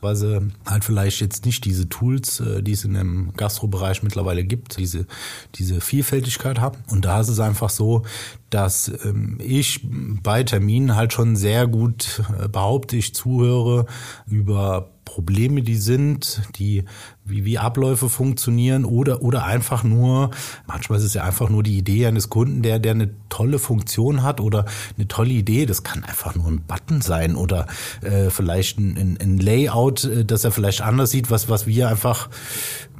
[0.00, 4.42] weil sie halt vielleicht jetzt nicht diese Tools, äh, die es in dem Gastrobereich mittlerweile
[4.42, 5.06] gibt, diese,
[5.54, 6.78] diese Vielfältigkeit haben.
[6.90, 8.02] Und da ist es einfach so,
[8.50, 9.86] dass ähm, ich
[10.22, 13.86] bei Terminen halt schon sehr gut äh, behaupte, ich zuhöre
[14.26, 16.84] über Probleme, die sind, die
[17.24, 20.30] wie, wie Abläufe funktionieren oder oder einfach nur,
[20.68, 24.22] manchmal ist es ja einfach nur die Idee eines Kunden, der der eine tolle Funktion
[24.22, 25.66] hat oder eine tolle Idee.
[25.66, 27.66] Das kann einfach nur ein Button sein oder
[28.02, 31.88] äh, vielleicht ein, ein, ein Layout, äh, das er vielleicht anders sieht, was was wir
[31.88, 32.28] einfach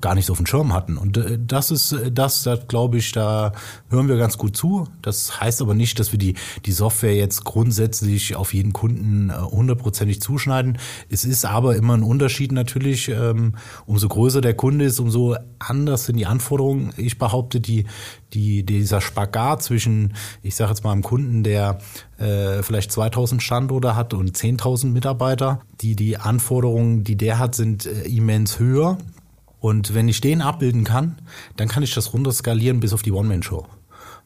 [0.00, 0.96] gar nicht so auf dem Schirm hatten.
[0.96, 3.52] Und äh, das ist äh, das, das glaube ich, da
[3.88, 4.88] hören wir ganz gut zu.
[5.02, 6.34] Das heißt aber nicht, dass wir die,
[6.66, 10.78] die Software jetzt grundsätzlich auf jeden Kunden äh, hundertprozentig zuschneiden.
[11.08, 13.08] Es ist aber immer ein Unterschied natürlich.
[13.08, 13.54] Ähm,
[13.86, 16.92] umso größer der Kunde ist, umso anders sind die Anforderungen.
[16.96, 17.86] Ich behaupte, die,
[18.32, 21.78] die, dieser Spagat zwischen, ich sage jetzt mal, einem Kunden, der
[22.18, 27.86] äh, vielleicht 2000 Standorte hat und 10.000 Mitarbeiter, die, die Anforderungen, die der hat, sind
[27.86, 28.98] immens höher.
[29.60, 31.16] Und wenn ich den abbilden kann,
[31.56, 33.66] dann kann ich das runterskalieren bis auf die One-Man-Show.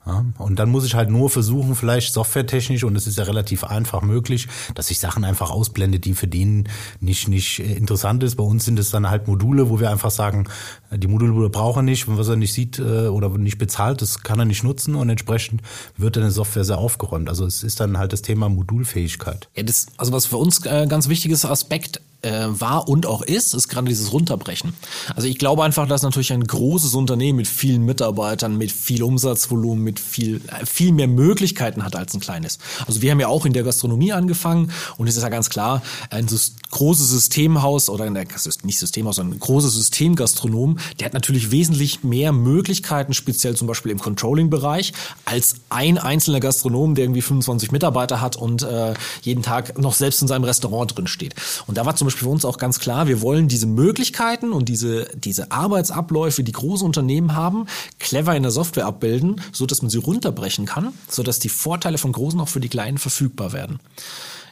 [0.06, 3.64] Ja, und dann muss ich halt nur versuchen, vielleicht softwaretechnisch, und es ist ja relativ
[3.64, 6.68] einfach möglich, dass ich Sachen einfach ausblende, die für den
[7.00, 8.36] nicht, nicht äh, interessant ist.
[8.36, 10.46] Bei uns sind es dann halt Module, wo wir einfach sagen,
[10.90, 14.22] äh, die Module braucht er nicht, was er nicht sieht äh, oder nicht bezahlt, das
[14.22, 15.62] kann er nicht nutzen und entsprechend
[15.96, 17.30] wird dann die Software sehr aufgeräumt.
[17.30, 19.48] Also es ist dann halt das Thema Modulfähigkeit.
[19.56, 23.54] Ja, das, also was für uns äh, ganz wichtiges Aspekt äh, war und auch ist,
[23.54, 24.72] ist gerade dieses Runterbrechen.
[25.14, 29.84] Also ich glaube einfach, dass natürlich ein großes Unternehmen mit vielen Mitarbeitern, mit viel Umsatzvolumen,
[29.84, 32.58] mit viel, äh, viel mehr Möglichkeiten hat als ein kleines.
[32.86, 35.82] Also wir haben ja auch in der Gastronomie angefangen und es ist ja ganz klar,
[36.10, 36.26] ein
[36.70, 38.14] großes Systemhaus oder ein,
[38.62, 43.92] nicht Systemhaus, sondern ein großes Systemgastronom, der hat natürlich wesentlich mehr Möglichkeiten, speziell zum Beispiel
[43.92, 44.92] im Controlling-Bereich,
[45.24, 50.22] als ein einzelner Gastronom, der irgendwie 25 Mitarbeiter hat und äh, jeden Tag noch selbst
[50.22, 51.34] in seinem Restaurant drin steht.
[51.66, 54.52] Und da war zum Beispiel Beispiel für uns auch ganz klar, wir wollen diese Möglichkeiten
[54.52, 57.66] und diese, diese Arbeitsabläufe, die große Unternehmen haben,
[57.98, 61.98] clever in der Software abbilden, so dass man sie runterbrechen kann, so dass die Vorteile
[61.98, 63.80] von großen auch für die kleinen verfügbar werden.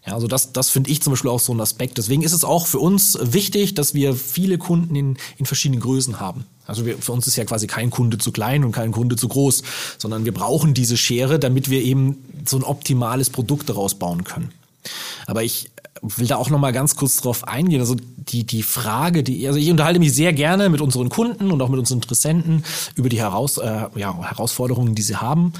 [0.06, 1.96] Ja, also das, das finde ich zum Beispiel auch so ein Aspekt.
[1.96, 6.18] Deswegen ist es auch für uns wichtig, dass wir viele Kunden in, in verschiedenen Größen
[6.18, 6.44] haben.
[6.66, 9.28] Also wir, für uns ist ja quasi kein Kunde zu klein und kein Kunde zu
[9.28, 9.62] groß,
[9.98, 14.50] sondern wir brauchen diese Schere, damit wir eben so ein optimales Produkt daraus bauen können.
[15.26, 17.80] Aber ich will da auch noch mal ganz kurz drauf eingehen.
[17.80, 21.60] Also die, die Frage, die, also ich unterhalte mich sehr gerne mit unseren Kunden und
[21.60, 25.52] auch mit unseren Interessenten über die Heraus, äh, ja, Herausforderungen, die sie haben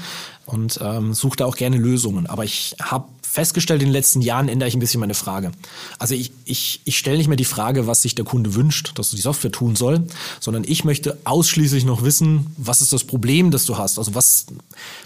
[0.45, 2.27] und ähm, suche da auch gerne Lösungen.
[2.27, 5.51] Aber ich habe festgestellt, in den letzten Jahren ändere ich ein bisschen meine Frage.
[5.97, 9.09] Also ich, ich, ich stelle nicht mehr die Frage, was sich der Kunde wünscht, dass
[9.09, 10.03] du die Software tun soll,
[10.39, 13.97] sondern ich möchte ausschließlich noch wissen, was ist das Problem, das du hast.
[13.97, 14.45] Also was,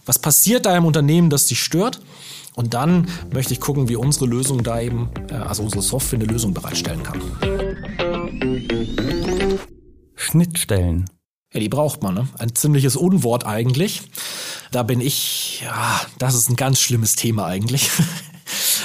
[0.06, 2.02] was passiert da im Unternehmen, das dich stört?
[2.58, 6.28] Und dann möchte ich gucken, wie unsere Lösung da eben, äh, also unsere Software eine
[6.28, 7.22] Lösung bereitstellen kann.
[10.16, 11.06] Schnittstellen.
[11.54, 12.28] Ja, die braucht man, ne?
[12.40, 14.02] Ein ziemliches Unwort eigentlich.
[14.72, 17.90] Da bin ich, ja, das ist ein ganz schlimmes Thema eigentlich.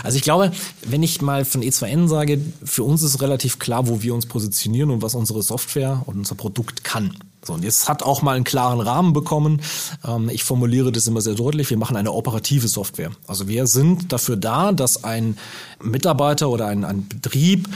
[0.05, 0.51] Also ich glaube,
[0.85, 4.91] wenn ich mal von E2N sage, für uns ist relativ klar, wo wir uns positionieren
[4.91, 7.17] und was unsere Software und unser Produkt kann.
[7.45, 9.61] So, und jetzt hat auch mal einen klaren Rahmen bekommen.
[10.07, 11.71] Ähm, ich formuliere das immer sehr deutlich.
[11.71, 13.11] Wir machen eine operative Software.
[13.27, 15.37] Also wir sind dafür da, dass ein
[15.83, 17.69] Mitarbeiter oder ein, ein Betrieb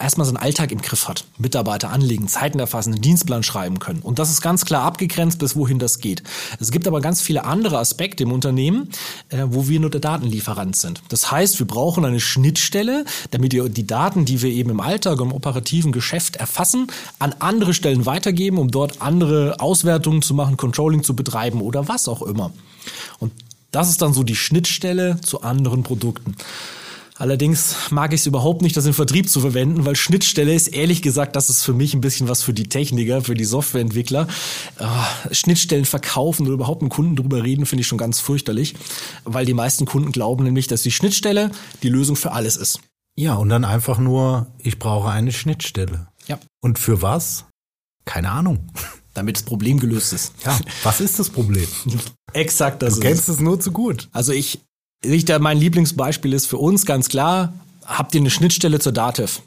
[0.00, 1.24] erstmal seinen Alltag im Griff hat.
[1.38, 4.00] Mitarbeiter anlegen, Zeiten erfassen, einen Dienstplan schreiben können.
[4.00, 6.22] Und das ist ganz klar abgegrenzt, bis wohin das geht.
[6.60, 8.90] Es gibt aber ganz viele andere Aspekte im Unternehmen,
[9.28, 11.02] äh, wo wir nur der Datenlieferant sind.
[11.08, 15.20] Das heißt, wir brauchen eine Schnittstelle, damit wir die Daten, die wir eben im Alltag,
[15.20, 21.02] im operativen Geschäft erfassen, an andere Stellen weitergeben, um dort andere Auswertungen zu machen, Controlling
[21.02, 22.52] zu betreiben oder was auch immer.
[23.18, 23.32] Und
[23.72, 26.36] das ist dann so die Schnittstelle zu anderen Produkten.
[27.18, 31.00] Allerdings mag ich es überhaupt nicht, das im Vertrieb zu verwenden, weil Schnittstelle ist ehrlich
[31.00, 34.28] gesagt, das ist für mich ein bisschen was für die Techniker, für die Softwareentwickler.
[34.78, 38.74] Äh, Schnittstellen verkaufen oder überhaupt mit Kunden drüber reden, finde ich schon ganz fürchterlich,
[39.24, 41.50] weil die meisten Kunden glauben nämlich, dass die Schnittstelle
[41.82, 42.80] die Lösung für alles ist.
[43.18, 46.08] Ja, und dann einfach nur, ich brauche eine Schnittstelle.
[46.26, 46.38] Ja.
[46.60, 47.46] Und für was?
[48.04, 48.68] Keine Ahnung.
[49.14, 50.34] Damit das Problem gelöst ist.
[50.44, 51.66] Ja, was ist das Problem?
[52.34, 54.10] Exakt das Du kennst es nur zu gut.
[54.12, 54.60] Also ich
[55.02, 57.54] ich da mein Lieblingsbeispiel ist für uns ganz klar,
[57.84, 59.42] habt ihr eine Schnittstelle zur Dativ?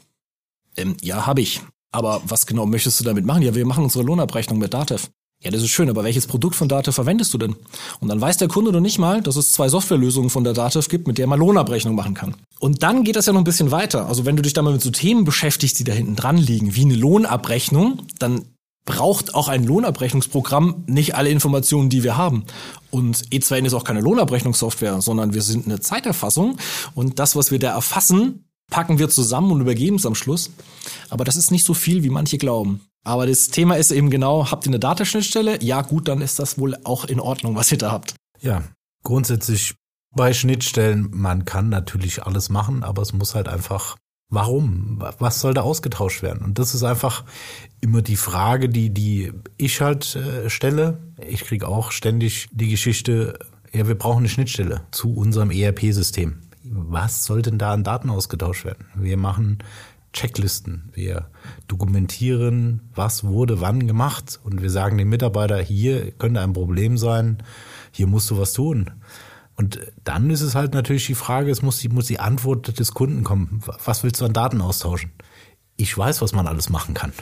[0.76, 1.60] Ähm, ja, habe ich.
[1.92, 3.42] Aber was genau möchtest du damit machen?
[3.42, 5.10] Ja, wir machen unsere Lohnabrechnung mit Dativ.
[5.42, 7.56] Ja, das ist schön, aber welches Produkt von Dativ verwendest du denn?
[8.00, 10.88] Und dann weiß der Kunde noch nicht mal, dass es zwei Softwarelösungen von der Dativ
[10.88, 12.34] gibt, mit der man Lohnabrechnung machen kann.
[12.58, 14.06] Und dann geht das ja noch ein bisschen weiter.
[14.06, 16.74] Also wenn du dich da mal mit so Themen beschäftigst, die da hinten dran liegen,
[16.74, 18.44] wie eine Lohnabrechnung, dann
[18.84, 22.44] braucht auch ein Lohnabrechnungsprogramm nicht alle Informationen, die wir haben.
[22.90, 26.56] Und E2N ist auch keine Lohnabrechnungssoftware, sondern wir sind eine Zeiterfassung
[26.94, 30.50] und das, was wir da erfassen, packen wir zusammen und übergeben es am Schluss.
[31.08, 32.80] Aber das ist nicht so viel, wie manche glauben.
[33.04, 35.62] Aber das Thema ist eben genau, habt ihr eine Datenschnittstelle?
[35.62, 38.14] Ja, gut, dann ist das wohl auch in Ordnung, was ihr da habt.
[38.40, 38.62] Ja,
[39.02, 39.74] grundsätzlich
[40.14, 43.96] bei Schnittstellen, man kann natürlich alles machen, aber es muss halt einfach
[44.30, 45.02] Warum?
[45.18, 46.44] Was soll da ausgetauscht werden?
[46.44, 47.24] Und das ist einfach
[47.80, 50.98] immer die Frage, die, die ich halt äh, stelle.
[51.28, 53.38] Ich kriege auch ständig die Geschichte,
[53.72, 56.42] ja, wir brauchen eine Schnittstelle zu unserem ERP-System.
[56.62, 58.86] Was soll denn da an Daten ausgetauscht werden?
[58.94, 59.58] Wir machen
[60.12, 60.90] Checklisten.
[60.92, 61.28] Wir
[61.68, 67.38] dokumentieren, was wurde wann gemacht und wir sagen dem Mitarbeiter, hier könnte ein Problem sein,
[67.92, 68.90] hier musst du was tun.
[69.60, 72.94] Und dann ist es halt natürlich die Frage, es muss die, muss die Antwort des
[72.94, 73.60] Kunden kommen.
[73.84, 75.10] Was willst du an Daten austauschen?
[75.76, 77.12] Ich weiß, was man alles machen kann.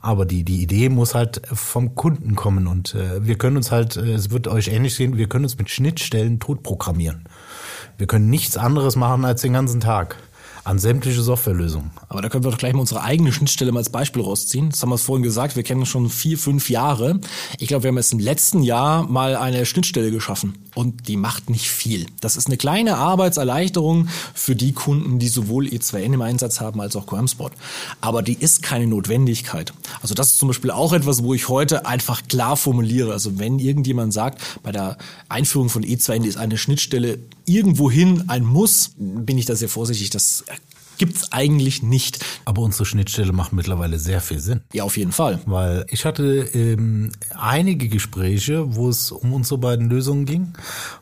[0.00, 3.96] Aber die, die Idee muss halt vom Kunden kommen und äh, wir können uns halt,
[3.96, 7.24] äh, es wird euch ähnlich sehen, wir können uns mit Schnittstellen tot programmieren.
[7.98, 10.18] Wir können nichts anderes machen als den ganzen Tag
[10.66, 11.92] an sämtliche Softwarelösungen.
[12.08, 14.70] Aber da können wir doch gleich mal unsere eigene Schnittstelle mal als Beispiel rausziehen.
[14.70, 17.20] Das haben wir vorhin gesagt, wir kennen schon vier, fünf Jahre.
[17.60, 21.50] Ich glaube, wir haben jetzt im letzten Jahr mal eine Schnittstelle geschaffen und die macht
[21.50, 22.06] nicht viel.
[22.20, 26.96] Das ist eine kleine Arbeitserleichterung für die Kunden, die sowohl E2N im Einsatz haben als
[26.96, 27.50] auch QM-Spot.
[28.00, 29.72] Aber die ist keine Notwendigkeit.
[30.02, 33.12] Also das ist zum Beispiel auch etwas, wo ich heute einfach klar formuliere.
[33.12, 34.98] Also wenn irgendjemand sagt, bei der
[35.28, 40.10] Einführung von E2N ist eine Schnittstelle irgendwohin ein Muss, bin ich da sehr vorsichtig.
[40.10, 40.44] Das
[40.98, 42.24] gibt's eigentlich nicht.
[42.44, 44.60] Aber unsere Schnittstelle macht mittlerweile sehr viel Sinn.
[44.72, 45.40] Ja, auf jeden Fall.
[45.46, 50.52] Weil ich hatte ähm, einige Gespräche, wo es um unsere beiden Lösungen ging,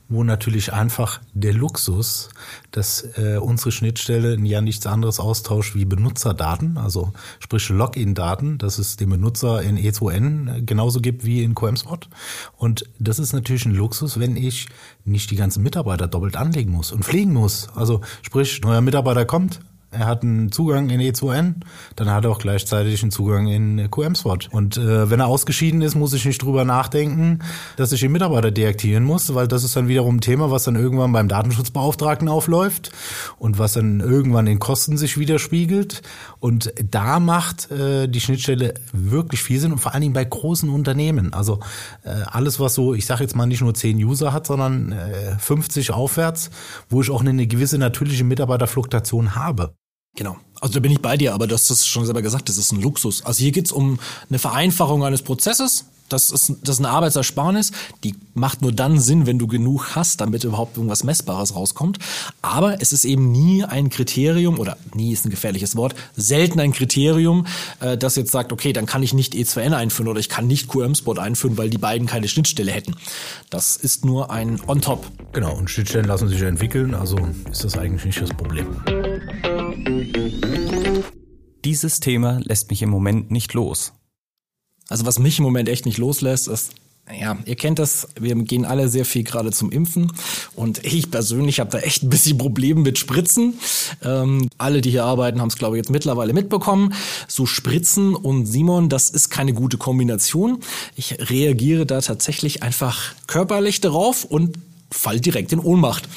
[0.08, 2.28] wo natürlich einfach der Luxus,
[2.70, 8.96] dass äh, unsere Schnittstelle ja nichts anderes austauscht wie Benutzerdaten, also sprich Login-Daten, dass es
[8.96, 12.08] dem Benutzer in E2N genauso gibt wie in QMSpot.
[12.56, 14.68] Und das ist natürlich ein Luxus, wenn ich
[15.04, 17.68] nicht die ganzen Mitarbeiter doppelt anlegen muss und pflegen muss.
[17.74, 19.60] Also sprich, neuer Mitarbeiter kommt,
[19.98, 21.54] er hat einen Zugang in E2N,
[21.96, 24.48] dann hat er auch gleichzeitig einen Zugang in QM-Swat.
[24.52, 27.40] Und äh, wenn er ausgeschieden ist, muss ich nicht drüber nachdenken,
[27.76, 30.76] dass ich den Mitarbeiter deaktivieren muss, weil das ist dann wiederum ein Thema, was dann
[30.76, 32.92] irgendwann beim Datenschutzbeauftragten aufläuft
[33.38, 36.02] und was dann irgendwann in Kosten sich widerspiegelt.
[36.40, 40.68] Und da macht äh, die Schnittstelle wirklich viel Sinn und vor allen Dingen bei großen
[40.68, 41.32] Unternehmen.
[41.32, 41.60] Also
[42.02, 45.38] äh, alles, was so, ich sage jetzt mal nicht nur 10 User hat, sondern äh,
[45.38, 46.50] 50 aufwärts,
[46.88, 49.74] wo ich auch eine gewisse natürliche Mitarbeiterfluktuation habe.
[50.16, 50.36] Genau.
[50.60, 52.72] Also da bin ich bei dir, aber du hast das schon selber gesagt, das ist
[52.72, 53.24] ein Luxus.
[53.24, 53.98] Also hier geht's um
[54.28, 55.86] eine Vereinfachung eines Prozesses.
[56.08, 57.72] Das ist, das ist eine Arbeitsersparnis,
[58.04, 61.98] die macht nur dann Sinn, wenn du genug hast, damit überhaupt irgendwas Messbares rauskommt.
[62.42, 66.72] Aber es ist eben nie ein Kriterium, oder nie ist ein gefährliches Wort, selten ein
[66.72, 67.46] Kriterium,
[67.80, 70.68] äh, das jetzt sagt, okay, dann kann ich nicht E2N einführen oder ich kann nicht
[70.68, 72.94] QM-Spot einführen, weil die beiden keine Schnittstelle hätten.
[73.50, 75.06] Das ist nur ein On-Top.
[75.32, 77.18] Genau, und Schnittstellen lassen sich entwickeln, also
[77.50, 78.66] ist das eigentlich nicht das Problem.
[81.64, 83.94] Dieses Thema lässt mich im Moment nicht los.
[84.88, 86.72] Also was mich im Moment echt nicht loslässt, ist
[87.20, 90.10] ja, ihr kennt das, wir gehen alle sehr viel gerade zum Impfen
[90.56, 93.58] und ich persönlich habe da echt ein bisschen Probleme mit Spritzen.
[94.02, 96.94] Ähm, alle, die hier arbeiten, haben es, glaube ich, jetzt mittlerweile mitbekommen.
[97.28, 100.60] So Spritzen und Simon, das ist keine gute Kombination.
[100.96, 104.56] Ich reagiere da tatsächlich einfach körperlich darauf und
[104.94, 106.08] fall direkt in Ohnmacht.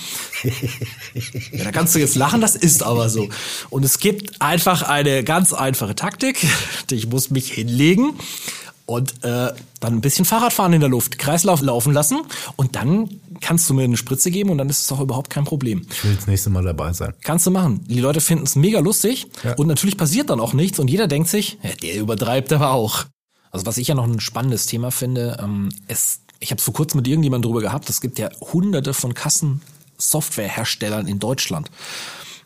[1.51, 3.27] ja, da kannst du jetzt lachen, das ist aber so.
[3.69, 6.45] Und es gibt einfach eine ganz einfache Taktik.
[6.89, 8.13] Ich muss mich hinlegen
[8.85, 12.21] und äh, dann ein bisschen Fahrradfahren in der Luft, Kreislauf laufen lassen
[12.55, 15.43] und dann kannst du mir eine Spritze geben und dann ist es auch überhaupt kein
[15.43, 15.85] Problem.
[15.91, 17.13] Ich will das nächste Mal dabei sein.
[17.21, 17.83] Kannst du machen.
[17.87, 19.53] Die Leute finden es mega lustig ja.
[19.55, 23.05] und natürlich passiert dann auch nichts und jeder denkt sich, ja, der übertreibt aber auch.
[23.51, 26.73] Also was ich ja noch ein spannendes Thema finde, ähm, es ich habe es vor
[26.73, 31.71] kurzem mit irgendjemandem drüber gehabt, es gibt ja hunderte von Kassensoftwareherstellern in Deutschland.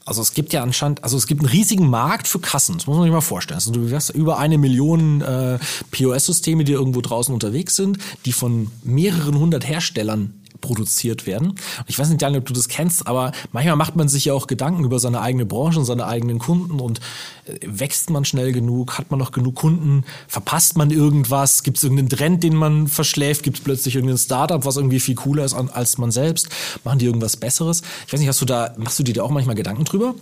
[0.03, 2.97] Also es gibt ja anscheinend, also es gibt einen riesigen Markt für Kassen, das muss
[2.97, 3.57] man sich mal vorstellen.
[3.57, 5.59] Also du hast über eine Million äh,
[5.91, 11.55] POS-Systeme, die irgendwo draußen unterwegs sind, die von mehreren hundert Herstellern produziert werden.
[11.87, 14.47] Ich weiß nicht, Daniel, ob du das kennst, aber manchmal macht man sich ja auch
[14.47, 16.99] Gedanken über seine eigene Branche und seine eigenen Kunden und
[17.45, 18.97] äh, wächst man schnell genug?
[18.97, 20.05] Hat man noch genug Kunden?
[20.27, 21.63] Verpasst man irgendwas?
[21.63, 23.43] Gibt es irgendeinen Trend, den man verschläft?
[23.43, 26.49] Gibt es plötzlich irgendein Startup, was irgendwie viel cooler ist als man selbst?
[26.83, 27.81] Machen die irgendwas Besseres?
[28.07, 30.15] Ich weiß nicht, hast du da, machst du dir da auch manchmal Gedanken drüber?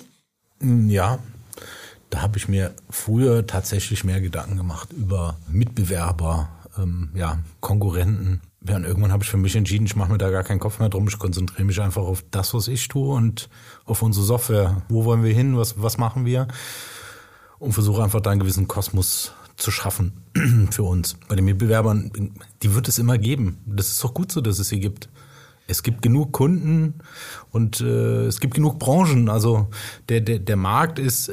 [0.60, 1.20] Mm, ja,
[2.10, 8.42] da habe ich mir früher tatsächlich mehr Gedanken gemacht über Mitbewerber, ähm, ja, Konkurrenten.
[8.68, 10.80] Ja, und irgendwann habe ich für mich entschieden, ich mache mir da gar keinen Kopf
[10.80, 11.08] mehr drum.
[11.08, 13.50] Ich konzentriere mich einfach auf das, was ich tue und
[13.86, 14.82] auf unsere Software.
[14.90, 15.58] Wo wollen wir hin?
[15.58, 16.48] Was, was machen wir?
[17.58, 20.24] Und versuche einfach da einen gewissen Kosmos zu schaffen
[20.72, 21.16] für uns.
[21.28, 23.62] Bei den Mitbewerbern, die wird es immer geben.
[23.66, 25.10] Das ist doch gut so, dass es sie gibt.
[25.68, 26.96] Es gibt genug Kunden
[27.52, 29.30] und äh, es gibt genug Branchen.
[29.30, 29.68] Also
[30.10, 31.32] der, der, der Markt ist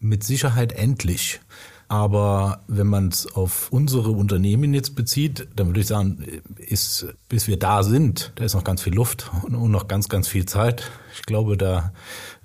[0.00, 1.40] mit Sicherheit endlich.
[1.92, 6.24] Aber wenn man es auf unsere Unternehmen jetzt bezieht, dann würde ich sagen,
[6.56, 10.26] ist, bis wir da sind, da ist noch ganz viel Luft und noch ganz, ganz
[10.26, 10.90] viel Zeit.
[11.14, 11.92] Ich glaube, da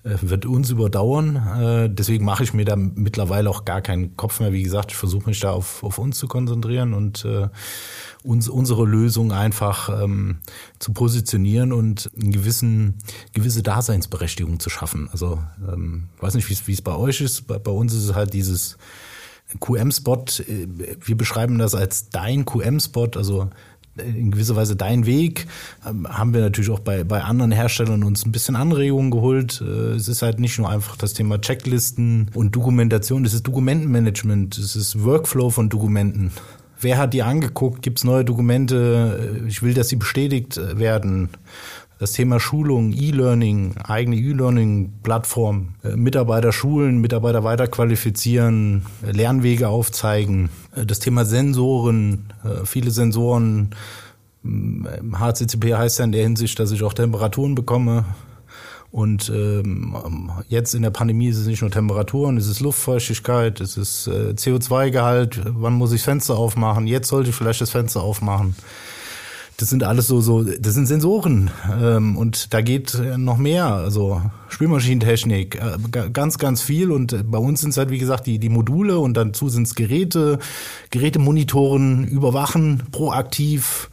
[0.03, 1.37] äh, wird uns überdauern.
[1.37, 4.51] Äh, deswegen mache ich mir da mittlerweile auch gar keinen Kopf mehr.
[4.51, 7.47] Wie gesagt, ich versuche mich da auf, auf uns zu konzentrieren und äh,
[8.23, 10.39] uns unsere Lösung einfach ähm,
[10.79, 12.95] zu positionieren und eine gewissen,
[13.31, 15.07] gewisse Daseinsberechtigung zu schaffen.
[15.13, 15.41] Also
[15.71, 17.47] ähm, weiß nicht, wie es bei euch ist.
[17.47, 18.77] Bei, bei uns ist es halt dieses
[19.59, 20.25] QM-Spot.
[20.39, 20.67] Äh,
[21.03, 23.49] wir beschreiben das als dein QM-Spot, also
[23.97, 25.47] in gewisser Weise dein Weg.
[25.85, 29.61] Ähm, haben wir natürlich auch bei, bei anderen Herstellern uns ein bisschen Anregungen geholt.
[29.61, 34.57] Äh, es ist halt nicht nur einfach das Thema Checklisten und Dokumentation, es ist Dokumentenmanagement,
[34.57, 36.31] es ist Workflow von Dokumenten.
[36.79, 37.81] Wer hat die angeguckt?
[37.81, 39.41] Gibt es neue Dokumente?
[39.43, 41.29] Äh, ich will, dass sie bestätigt äh, werden.
[41.99, 50.49] Das Thema Schulung, E-Learning, eigene E-Learning-Plattform, Mitarbeiter schulen, Mitarbeiter weiterqualifizieren, Lernwege aufzeigen.
[50.75, 52.31] Das Thema Sensoren,
[52.65, 53.71] viele Sensoren.
[54.43, 58.05] HCCP heißt ja in der Hinsicht, dass ich auch Temperaturen bekomme.
[58.91, 63.75] Und ähm, jetzt in der Pandemie ist es nicht nur Temperaturen, es ist Luftfeuchtigkeit, es
[63.75, 68.55] ist äh, CO2-Gehalt, wann muss ich Fenster aufmachen, jetzt sollte ich vielleicht das Fenster aufmachen.
[69.59, 71.49] Das sind alles so, so, das sind Sensoren
[71.81, 76.91] ähm, und da geht noch mehr, also Spülmaschinentechnik, äh, ganz, ganz viel.
[76.91, 79.65] Und äh, bei uns sind es halt wie gesagt die, die Module und dazu sind
[79.65, 80.37] es Geräte,
[80.91, 83.89] Geräte monitoren, überwachen, proaktiv,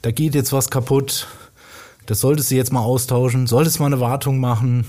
[0.00, 1.28] da geht jetzt was kaputt,
[2.12, 4.84] das solltest du jetzt mal austauschen, solltest mal eine Wartung machen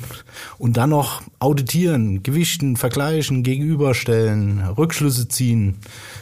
[0.57, 5.77] und dann noch auditieren, gewichten, vergleichen, gegenüberstellen, Rückschlüsse ziehen.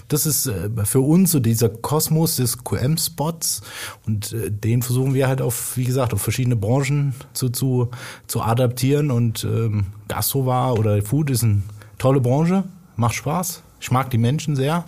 [0.09, 3.61] Das ist äh, für uns so dieser Kosmos des QM-Spots
[4.05, 7.89] und äh, den versuchen wir halt auf, wie gesagt, auf verschiedene Branchen zu, zu,
[8.27, 11.63] zu adaptieren und ähm, Gastro war oder Food ist eine
[11.97, 12.63] tolle Branche,
[12.95, 13.63] macht Spaß.
[13.79, 14.85] Ich mag die Menschen sehr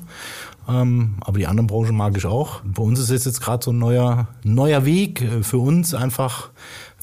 [0.66, 2.61] aber die anderen Branchen mag ich auch.
[2.64, 6.51] Bei uns ist es jetzt gerade so ein neuer, neuer Weg äh, für uns einfach,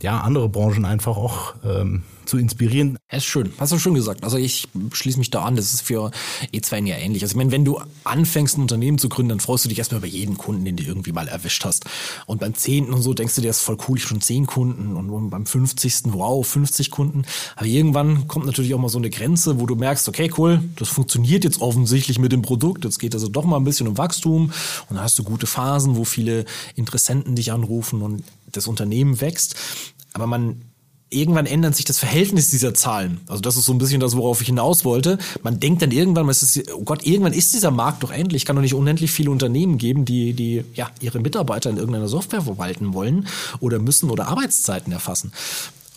[0.02, 2.96] ja, andere Branchen einfach auch ähm, zu inspirieren.
[3.10, 3.52] Ja, ist schön.
[3.58, 4.22] Hast du schon gesagt.
[4.22, 5.56] Also ich schließe mich da an.
[5.56, 6.12] Das ist für
[6.54, 7.22] E2N ja ähnlich.
[7.22, 9.98] Also ich meine, wenn du anfängst, ein Unternehmen zu gründen, dann freust du dich erstmal
[9.98, 11.86] über jeden Kunden, den du irgendwie mal erwischt hast.
[12.26, 14.46] Und beim zehnten und so denkst du dir, das ist voll cool, ich schon zehn
[14.46, 14.96] Kunden.
[14.96, 17.24] Und beim fünfzigsten, wow, 50 Kunden.
[17.56, 20.88] Aber irgendwann kommt natürlich auch mal so eine Grenze, wo du merkst, okay, cool, das
[20.88, 22.84] funktioniert jetzt offensichtlich mit dem Produkt.
[22.84, 24.52] Jetzt geht also doch mal ein bisschen um Wachstum.
[24.88, 26.44] Und dann hast du gute Phasen, wo viele
[26.76, 28.22] Interessenten dich anrufen und
[28.52, 29.54] das Unternehmen wächst.
[30.12, 30.62] Aber man
[31.10, 33.20] irgendwann ändert sich das Verhältnis dieser Zahlen.
[33.26, 35.18] Also das ist so ein bisschen das, worauf ich hinaus wollte.
[35.42, 38.44] Man denkt dann irgendwann, ist, oh Gott, irgendwann ist dieser Markt doch endlich.
[38.44, 42.42] Kann doch nicht unendlich viele Unternehmen geben, die, die ja, ihre Mitarbeiter in irgendeiner Software
[42.42, 43.26] verwalten wollen
[43.58, 45.32] oder müssen oder Arbeitszeiten erfassen.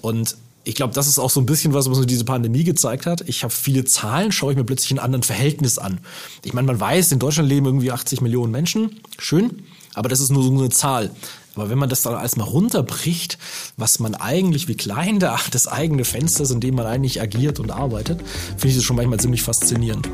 [0.02, 0.36] Und
[0.66, 3.22] ich glaube, das ist auch so ein bisschen was, was mir diese Pandemie gezeigt hat.
[3.28, 6.00] Ich habe viele Zahlen, schaue ich mir plötzlich in einem anderen Verhältnis an.
[6.44, 9.02] Ich meine, man weiß, in Deutschland leben irgendwie 80 Millionen Menschen.
[9.20, 9.64] Schön.
[9.94, 11.12] Aber das ist nur so eine Zahl.
[11.56, 13.38] Aber wenn man das dann alles mal runterbricht,
[13.78, 17.60] was man eigentlich, wie klein der, das eigene Fenster ist, in dem man eigentlich agiert
[17.60, 20.10] und arbeitet, finde ich das schon manchmal ziemlich faszinierend.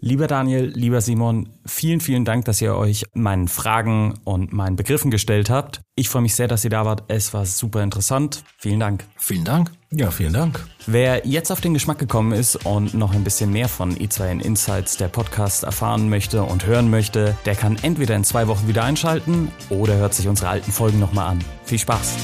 [0.00, 5.10] Lieber Daniel, lieber Simon, vielen, vielen Dank, dass ihr euch meinen Fragen und meinen Begriffen
[5.10, 5.80] gestellt habt.
[5.96, 7.02] Ich freue mich sehr, dass ihr da wart.
[7.08, 8.44] Es war super interessant.
[8.58, 9.04] Vielen Dank.
[9.16, 9.72] Vielen Dank.
[9.90, 10.64] Ja, vielen Dank.
[10.86, 14.98] Wer jetzt auf den Geschmack gekommen ist und noch ein bisschen mehr von E2N Insights,
[14.98, 19.50] der Podcast, erfahren möchte und hören möchte, der kann entweder in zwei Wochen wieder einschalten
[19.68, 21.44] oder hört sich unsere alten Folgen nochmal an.
[21.64, 22.14] Viel Spaß.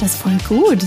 [0.00, 0.86] Das ist voll gut.